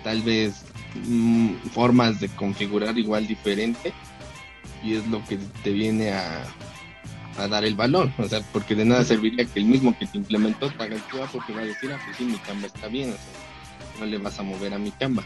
tal 0.03 0.21
vez 0.21 0.63
mm, 1.07 1.55
formas 1.71 2.19
de 2.19 2.29
configurar 2.29 2.97
igual 2.97 3.27
diferente, 3.27 3.93
y 4.83 4.95
es 4.95 5.07
lo 5.07 5.23
que 5.25 5.37
te 5.63 5.71
viene 5.71 6.11
a, 6.11 6.43
a 7.37 7.47
dar 7.47 7.65
el 7.65 7.75
valor, 7.75 8.11
o 8.17 8.27
sea, 8.27 8.41
porque 8.53 8.75
de 8.75 8.85
nada 8.85 9.03
serviría 9.03 9.45
que 9.45 9.59
el 9.59 9.65
mismo 9.65 9.97
que 9.97 10.05
te 10.07 10.17
implementó 10.17 10.69
te 10.71 10.81
haga 10.83 10.95
el 10.95 11.01
QA 11.03 11.27
porque 11.31 11.53
va 11.53 11.61
a 11.61 11.65
decir, 11.65 11.91
ah, 11.91 11.99
pues 12.05 12.17
sí, 12.17 12.23
mi 12.25 12.37
Canva 12.37 12.67
está 12.67 12.87
bien, 12.87 13.09
o 13.09 13.13
sea, 13.13 13.99
no 13.99 14.05
le 14.05 14.17
vas 14.17 14.39
a 14.39 14.43
mover 14.43 14.73
a 14.73 14.77
mi 14.77 14.91
Canva. 14.91 15.23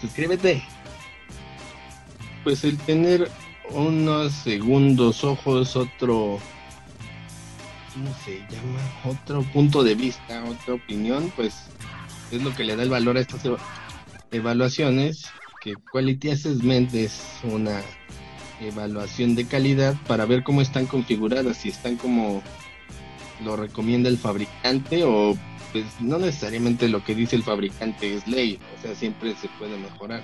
Suscríbete. 0.00 0.62
Pues 2.44 2.64
el 2.64 2.78
tener 2.78 3.30
unos 3.70 4.32
segundos 4.32 5.24
ojos, 5.24 5.76
otro, 5.76 6.38
¿cómo 7.92 8.14
se 8.24 8.38
llama? 8.38 8.80
Otro 9.04 9.42
punto 9.42 9.82
de 9.82 9.94
vista, 9.94 10.42
otra 10.44 10.74
opinión, 10.74 11.30
pues 11.36 11.54
es 12.30 12.42
lo 12.42 12.54
que 12.54 12.64
le 12.64 12.76
da 12.76 12.82
el 12.82 12.88
valor 12.88 13.18
a 13.18 13.20
estas 13.20 13.44
eva- 13.44 13.58
evaluaciones, 14.30 15.26
que 15.60 15.74
Quality 15.92 16.30
Assessment 16.30 16.94
es 16.94 17.20
una 17.42 17.82
evaluación 18.60 19.34
de 19.34 19.46
calidad 19.46 19.94
para 20.06 20.24
ver 20.26 20.42
cómo 20.42 20.60
están 20.60 20.86
configuradas, 20.86 21.56
si 21.58 21.68
están 21.70 21.96
como 21.96 22.42
lo 23.44 23.56
recomienda 23.56 24.08
el 24.08 24.18
fabricante 24.18 25.02
o 25.04 25.36
pues 25.72 25.84
no 26.00 26.18
necesariamente 26.18 26.88
lo 26.88 27.04
que 27.04 27.14
dice 27.14 27.36
el 27.36 27.42
fabricante 27.42 28.14
es 28.16 28.26
ley, 28.26 28.58
o 28.78 28.82
sea, 28.82 28.94
siempre 28.94 29.34
se 29.36 29.48
puede 29.58 29.76
mejorar. 29.78 30.22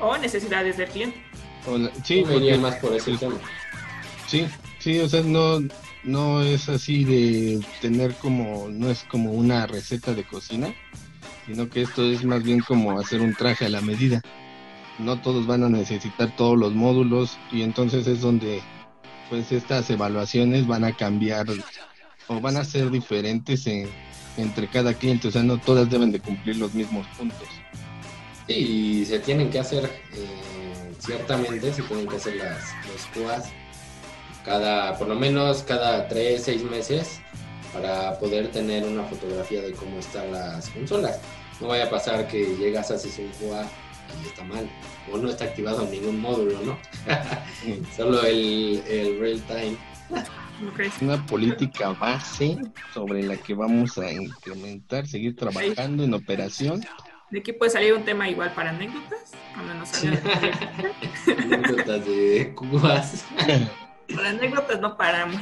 O 0.00 0.16
necesidades 0.16 0.76
del 0.76 0.88
cliente. 0.88 1.20
O 1.66 1.76
la- 1.76 1.90
sí, 2.04 2.22
porque- 2.26 2.56
más 2.58 2.76
por 2.76 2.94
ese 2.94 3.16
tema. 3.16 3.34
Sí, 4.28 4.46
sí, 4.78 4.98
o 5.00 5.08
sea, 5.08 5.22
no, 5.22 5.60
no 6.04 6.40
es 6.42 6.68
así 6.68 7.04
de 7.04 7.60
tener 7.80 8.14
como, 8.14 8.68
no 8.70 8.90
es 8.90 9.02
como 9.04 9.32
una 9.32 9.66
receta 9.66 10.14
de 10.14 10.24
cocina, 10.24 10.72
sino 11.46 11.68
que 11.68 11.82
esto 11.82 12.02
es 12.10 12.24
más 12.24 12.42
bien 12.42 12.60
como 12.60 12.98
hacer 12.98 13.20
un 13.20 13.34
traje 13.34 13.66
a 13.66 13.68
la 13.68 13.80
medida. 13.80 14.22
No 14.98 15.20
todos 15.20 15.46
van 15.46 15.64
a 15.64 15.68
necesitar 15.68 16.34
todos 16.36 16.56
los 16.58 16.72
módulos 16.74 17.36
y 17.50 17.62
entonces 17.62 18.06
es 18.06 18.20
donde 18.20 18.62
pues 19.28 19.50
estas 19.52 19.88
evaluaciones 19.90 20.66
van 20.66 20.84
a 20.84 20.92
cambiar 20.96 21.46
o 22.28 22.40
van 22.40 22.56
a 22.56 22.64
ser 22.64 22.90
diferentes 22.90 23.66
en- 23.66 23.88
entre 24.36 24.68
cada 24.68 24.94
cliente, 24.94 25.28
o 25.28 25.30
sea, 25.30 25.42
no 25.42 25.58
todas 25.58 25.88
deben 25.90 26.10
de 26.12 26.20
cumplir 26.20 26.56
los 26.56 26.74
mismos 26.74 27.06
puntos. 27.18 27.48
Sí, 28.46 29.04
se 29.06 29.18
tienen 29.20 29.50
que 29.50 29.58
hacer, 29.58 29.84
eh, 29.84 30.92
ciertamente, 30.98 31.72
se 31.72 31.82
tienen 31.82 32.06
que 32.06 32.16
hacer 32.16 32.36
las, 32.36 32.58
los 32.86 33.06
QAs 33.26 33.44
cada, 34.44 34.98
por 34.98 35.08
lo 35.08 35.14
menos 35.14 35.62
cada 35.62 36.06
3, 36.08 36.42
6 36.44 36.62
meses 36.64 37.20
para 37.72 38.18
poder 38.18 38.50
tener 38.52 38.84
una 38.84 39.02
fotografía 39.04 39.62
de 39.62 39.72
cómo 39.72 39.98
están 39.98 40.30
las 40.32 40.68
consolas. 40.70 41.18
No 41.60 41.68
vaya 41.68 41.86
a 41.86 41.90
pasar 41.90 42.28
que 42.28 42.54
llegas, 42.56 42.90
haces 42.90 43.18
un 43.18 43.28
QA 43.48 43.66
y 44.22 44.26
está 44.26 44.44
mal, 44.44 44.68
o 45.12 45.16
no 45.18 45.28
está 45.30 45.44
activado 45.44 45.86
ningún 45.90 46.20
módulo, 46.20 46.58
¿no? 46.62 46.78
Solo 47.96 48.22
el, 48.24 48.82
el 48.88 49.18
real 49.20 49.40
time. 49.42 49.76
Una 51.00 51.24
política 51.26 51.90
base 51.90 52.56
sobre 52.92 53.22
la 53.24 53.36
que 53.36 53.54
vamos 53.54 53.98
a 53.98 54.10
incrementar, 54.12 55.06
seguir 55.06 55.34
trabajando 55.36 56.04
en 56.04 56.14
operación. 56.14 56.84
De 57.30 57.40
aquí 57.40 57.52
puede 57.52 57.70
salir 57.72 57.92
un 57.94 58.04
tema 58.04 58.28
igual 58.28 58.52
para 58.54 58.70
anécdotas. 58.70 59.32
Cuando 59.54 59.74
nos 59.74 59.92
Anécdotas 61.28 62.06
de 62.06 62.54
QAs. 62.54 63.24
Para 64.14 64.28
anécdotas 64.30 64.80
no 64.80 64.96
paramos. 64.98 65.40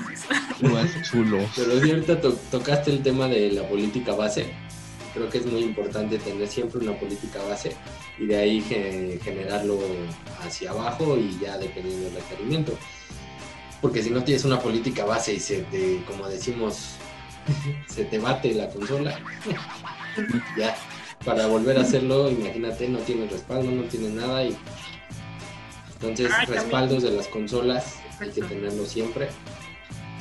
Más 0.61 1.11
chulo. 1.11 1.38
Pero 1.57 1.81
si 1.81 1.90
ahorita 1.90 2.20
to- 2.20 2.38
tocaste 2.51 2.92
el 2.92 3.03
tema 3.03 3.27
de 3.27 3.51
la 3.51 3.64
política 3.68 4.12
base, 4.14 4.53
creo 5.14 5.29
que 5.29 5.38
es 5.38 5.46
muy 5.46 5.61
importante 5.62 6.18
tener 6.18 6.48
siempre 6.48 6.81
una 6.81 6.98
política 6.98 7.42
base 7.42 7.75
y 8.18 8.27
de 8.27 8.37
ahí 8.37 8.61
ge- 8.62 9.18
generarlo 9.22 9.79
hacia 10.42 10.70
abajo 10.70 11.16
y 11.16 11.38
ya 11.40 11.59
dependiendo 11.59 12.07
del 12.07 12.14
requerimiento. 12.14 12.79
Porque 13.81 14.03
si 14.03 14.11
no 14.11 14.22
tienes 14.22 14.44
una 14.44 14.61
política 14.61 15.05
base 15.05 15.35
y 15.35 15.40
se 15.40 15.62
te, 15.62 16.03
como 16.07 16.29
decimos, 16.29 16.96
se 17.88 18.05
te 18.05 18.18
bate 18.18 18.55
la 18.55 18.68
consola, 18.70 19.18
ya, 20.57 20.77
para 21.25 21.46
volver 21.46 21.79
a 21.79 21.83
hacerlo, 21.83 22.31
imagínate, 22.31 22.88
no 22.88 22.98
tienes 23.01 23.31
respaldo, 23.31 23.70
no 23.70 23.83
tienes 23.85 24.11
nada 24.11 24.44
y 24.44 24.57
entonces 25.94 26.29
también. 26.31 26.59
respaldos 26.59 27.03
de 27.03 27.11
las 27.12 27.29
consolas 27.29 27.96
hay 28.20 28.31
que 28.31 28.42
tenerlo 28.42 28.85
siempre 28.87 29.29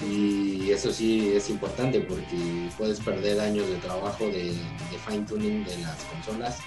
y 0.10 0.72
eso 0.72 0.92
sí 0.92 1.32
es 1.36 1.50
importante 1.50 2.02
porque 2.02 2.70
puedes 2.78 3.00
perder 3.00 3.40
años 3.40 3.68
de 3.68 3.76
trabajo 3.76 4.26
de, 4.26 4.46
de 4.52 4.98
fine 5.08 5.26
tuning 5.26 5.64
de 5.64 5.78
las 5.80 5.98
consolas 6.06 6.60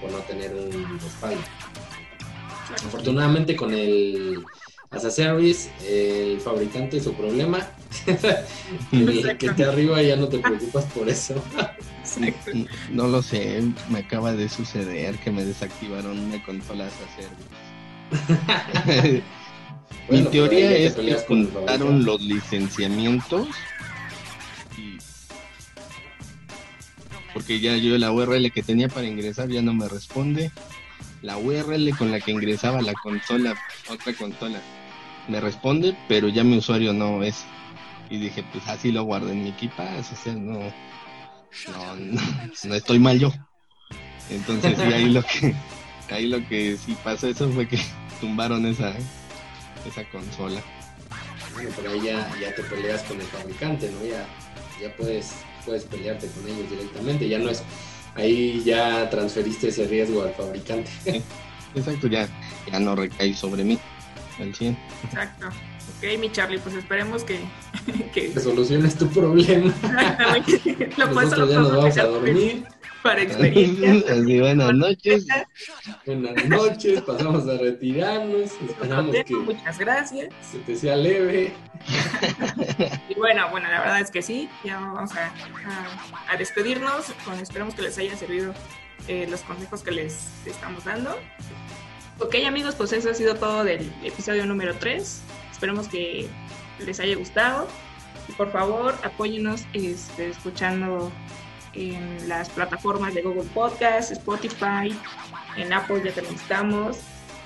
por 0.00 0.10
no 0.10 0.18
tener 0.18 0.54
un 0.54 0.98
respaldo. 0.98 1.40
Afortunadamente 2.86 3.56
con 3.56 3.72
el 3.72 4.44
as 4.90 5.04
a 5.04 5.10
service, 5.10 5.70
el 5.88 6.40
fabricante 6.40 7.00
su 7.00 7.14
problema, 7.14 7.66
el 8.92 9.38
que 9.38 9.46
esté 9.46 9.64
arriba 9.64 10.02
ya 10.02 10.16
no 10.16 10.28
te 10.28 10.38
preocupas 10.38 10.84
por 10.86 11.08
eso. 11.08 11.34
Exacto. 12.00 12.52
No 12.90 13.06
lo 13.08 13.22
sé, 13.22 13.62
me 13.88 14.00
acaba 14.00 14.32
de 14.32 14.48
suceder 14.48 15.16
que 15.18 15.30
me 15.30 15.44
desactivaron 15.44 16.18
una 16.18 16.42
consola 16.44 16.86
a 16.86 16.90
service. 18.10 19.22
Mi 20.08 20.16
Bueno, 20.16 20.30
teoría 20.30 20.70
es 20.76 20.94
que 20.94 21.14
juntaron 21.14 22.04
los 22.04 22.20
licenciamientos 22.20 23.48
y 24.76 24.98
porque 27.32 27.60
ya 27.60 27.76
yo 27.76 27.96
la 27.98 28.12
URL 28.12 28.50
que 28.52 28.62
tenía 28.62 28.88
para 28.88 29.06
ingresar 29.06 29.48
ya 29.48 29.62
no 29.62 29.72
me 29.74 29.88
responde. 29.88 30.50
La 31.22 31.38
URL 31.38 31.96
con 31.96 32.10
la 32.10 32.20
que 32.20 32.32
ingresaba 32.32 32.82
la 32.82 32.94
consola, 32.94 33.54
otra 33.88 34.12
consola, 34.12 34.60
me 35.28 35.40
responde, 35.40 35.96
pero 36.08 36.28
ya 36.28 36.42
mi 36.42 36.58
usuario 36.58 36.92
no 36.92 37.22
es. 37.22 37.44
Y 38.10 38.18
dije, 38.18 38.44
pues 38.52 38.66
así 38.68 38.92
lo 38.92 39.04
guardo 39.04 39.30
en 39.30 39.44
mi 39.44 39.50
equipas, 39.50 40.12
o 40.12 40.16
sea, 40.16 40.34
no, 40.34 40.58
no, 41.68 41.96
no, 41.96 42.20
no 42.64 42.74
estoy 42.74 42.98
mal 42.98 43.18
yo. 43.18 43.32
Entonces, 44.30 44.76
sí, 44.76 44.82
ahí 44.82 45.10
lo 45.10 45.22
que, 45.22 45.54
ahí 46.10 46.26
lo 46.26 46.46
que 46.48 46.76
sí 46.76 46.96
pasó 47.02 47.28
eso 47.28 47.48
fue 47.50 47.68
que 47.68 47.78
tumbaron 48.20 48.66
esa, 48.66 48.94
esa 49.86 50.04
consola. 50.10 50.62
Bueno, 51.54 51.70
pero 51.76 51.90
ahí 51.90 52.02
ya, 52.02 52.30
ya 52.40 52.54
te 52.54 52.62
peleas 52.62 53.02
con 53.02 53.20
el 53.20 53.26
fabricante, 53.26 53.90
¿no? 53.90 54.06
Ya, 54.06 54.26
ya 54.80 54.94
puedes, 54.96 55.32
puedes 55.64 55.84
pelearte 55.84 56.28
con 56.28 56.48
ellos 56.48 56.70
directamente, 56.70 57.28
ya 57.28 57.38
no 57.38 57.50
es, 57.50 57.62
ahí 58.14 58.62
ya 58.64 59.10
transferiste 59.10 59.68
ese 59.68 59.86
riesgo 59.86 60.22
al 60.22 60.32
fabricante. 60.34 60.90
Exacto, 61.74 62.06
ya, 62.06 62.28
ya 62.70 62.80
no 62.80 62.94
recae 62.94 63.34
sobre 63.34 63.64
mí. 63.64 63.78
al 64.38 64.54
100. 64.54 64.78
Exacto. 65.04 65.48
Ok, 65.48 66.18
mi 66.18 66.30
Charlie, 66.30 66.58
pues 66.58 66.74
esperemos 66.74 67.24
que, 67.24 67.40
que 68.14 68.38
soluciones 68.40 68.96
tu 68.96 69.08
problema. 69.08 69.72
lo 70.96 71.10
puedes 71.12 71.30
Nosotros 71.30 71.50
ya 71.50 71.60
nos 71.60 71.76
vamos 71.76 71.98
a 71.98 72.04
dormir. 72.04 72.64
Para 73.02 73.22
experiencia. 73.22 74.02
Así, 74.12 74.40
buenas 74.40 74.74
noches. 74.74 75.26
Buenas 76.06 76.44
noches, 76.48 77.00
pasamos 77.02 77.46
a 77.48 77.56
retirarnos. 77.58 78.50
Esperamos 78.68 79.14
que 79.24 79.34
Muchas 79.34 79.78
gracias. 79.78 80.28
se 80.50 80.58
te 80.58 80.76
sea 80.76 80.96
leve. 80.96 81.52
Y 83.08 83.14
bueno, 83.14 83.48
bueno, 83.50 83.68
la 83.68 83.80
verdad 83.80 84.00
es 84.00 84.10
que 84.10 84.22
sí, 84.22 84.48
ya 84.64 84.78
vamos 84.80 85.12
a, 85.14 85.26
a- 85.26 86.32
a 86.32 86.36
despedirnos. 86.36 87.06
Con, 87.24 87.38
esperemos 87.38 87.74
que 87.74 87.82
les 87.82 87.98
hayan 87.98 88.16
servido 88.16 88.54
eh, 89.08 89.26
los 89.30 89.40
consejos 89.42 89.82
que 89.82 89.90
les 89.92 90.28
estamos 90.46 90.84
dando. 90.84 91.16
Ok, 92.18 92.36
amigos, 92.46 92.74
pues 92.74 92.92
eso 92.92 93.10
ha 93.10 93.14
sido 93.14 93.34
todo 93.34 93.64
del 93.64 93.92
episodio 94.04 94.46
número 94.46 94.74
3. 94.76 95.22
Esperemos 95.50 95.88
que 95.88 96.28
les 96.84 97.00
haya 97.00 97.16
gustado. 97.16 97.68
Y 98.28 98.32
por 98.32 98.50
favor, 98.52 98.94
apóyennos 99.02 99.62
este, 99.72 100.30
escuchando 100.30 101.10
en 101.74 102.28
las 102.28 102.48
plataformas 102.50 103.14
de 103.14 103.22
Google 103.22 103.48
Podcast, 103.54 104.12
Spotify, 104.12 104.96
en 105.56 105.72
Apple 105.72 106.02
ya 106.04 106.12
también 106.12 106.36
estamos. 106.36 106.98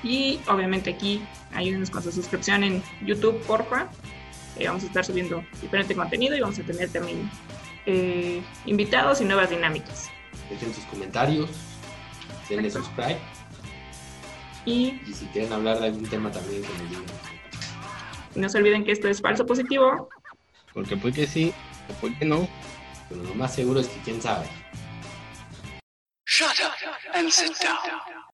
Y 0.02 0.40
obviamente 0.48 0.90
aquí 0.90 1.22
ayúdenos 1.54 1.90
con 1.90 2.02
su 2.02 2.12
suscripción 2.12 2.64
en 2.64 2.82
YouTube, 3.04 3.40
porfa. 3.46 3.88
Eh, 4.58 4.66
vamos 4.66 4.84
a 4.84 4.86
estar 4.86 5.04
subiendo 5.04 5.44
diferente 5.60 5.94
contenido 5.94 6.36
y 6.36 6.40
vamos 6.40 6.58
a 6.58 6.62
tener 6.62 6.90
también 6.90 7.30
eh, 7.86 8.42
invitados 8.64 9.20
y 9.20 9.24
nuevas 9.24 9.50
dinámicas. 9.50 10.10
Dejen 10.50 10.74
sus 10.74 10.84
comentarios. 10.84 11.50
Denle 12.48 12.70
subscribe. 12.70 13.18
Y 14.64 15.00
Y 15.06 15.12
si 15.14 15.26
quieren 15.26 15.52
hablar 15.52 15.80
de 15.80 15.86
algún 15.86 16.04
tema 16.06 16.30
también, 16.30 16.62
que 16.62 16.68
nos 16.68 16.90
digan. 16.90 17.04
no 18.34 18.48
se 18.48 18.58
olviden 18.58 18.84
que 18.84 18.92
esto 18.92 19.08
es 19.08 19.20
falso 19.20 19.46
positivo. 19.46 20.08
Porque 20.72 20.96
puede 20.96 21.14
que 21.14 21.26
sí, 21.26 21.52
o 21.88 21.92
puede 21.94 22.18
que 22.18 22.24
no. 22.24 22.48
Pero 23.08 23.22
lo 23.22 23.34
más 23.34 23.54
seguro 23.54 23.80
es 23.80 23.88
que 23.88 24.00
quién 24.02 24.20
sabe. 24.20 24.46
Shut 26.26 26.60
up 26.60 26.72
and 27.14 27.30
sit 27.30 27.56
down. 27.60 28.25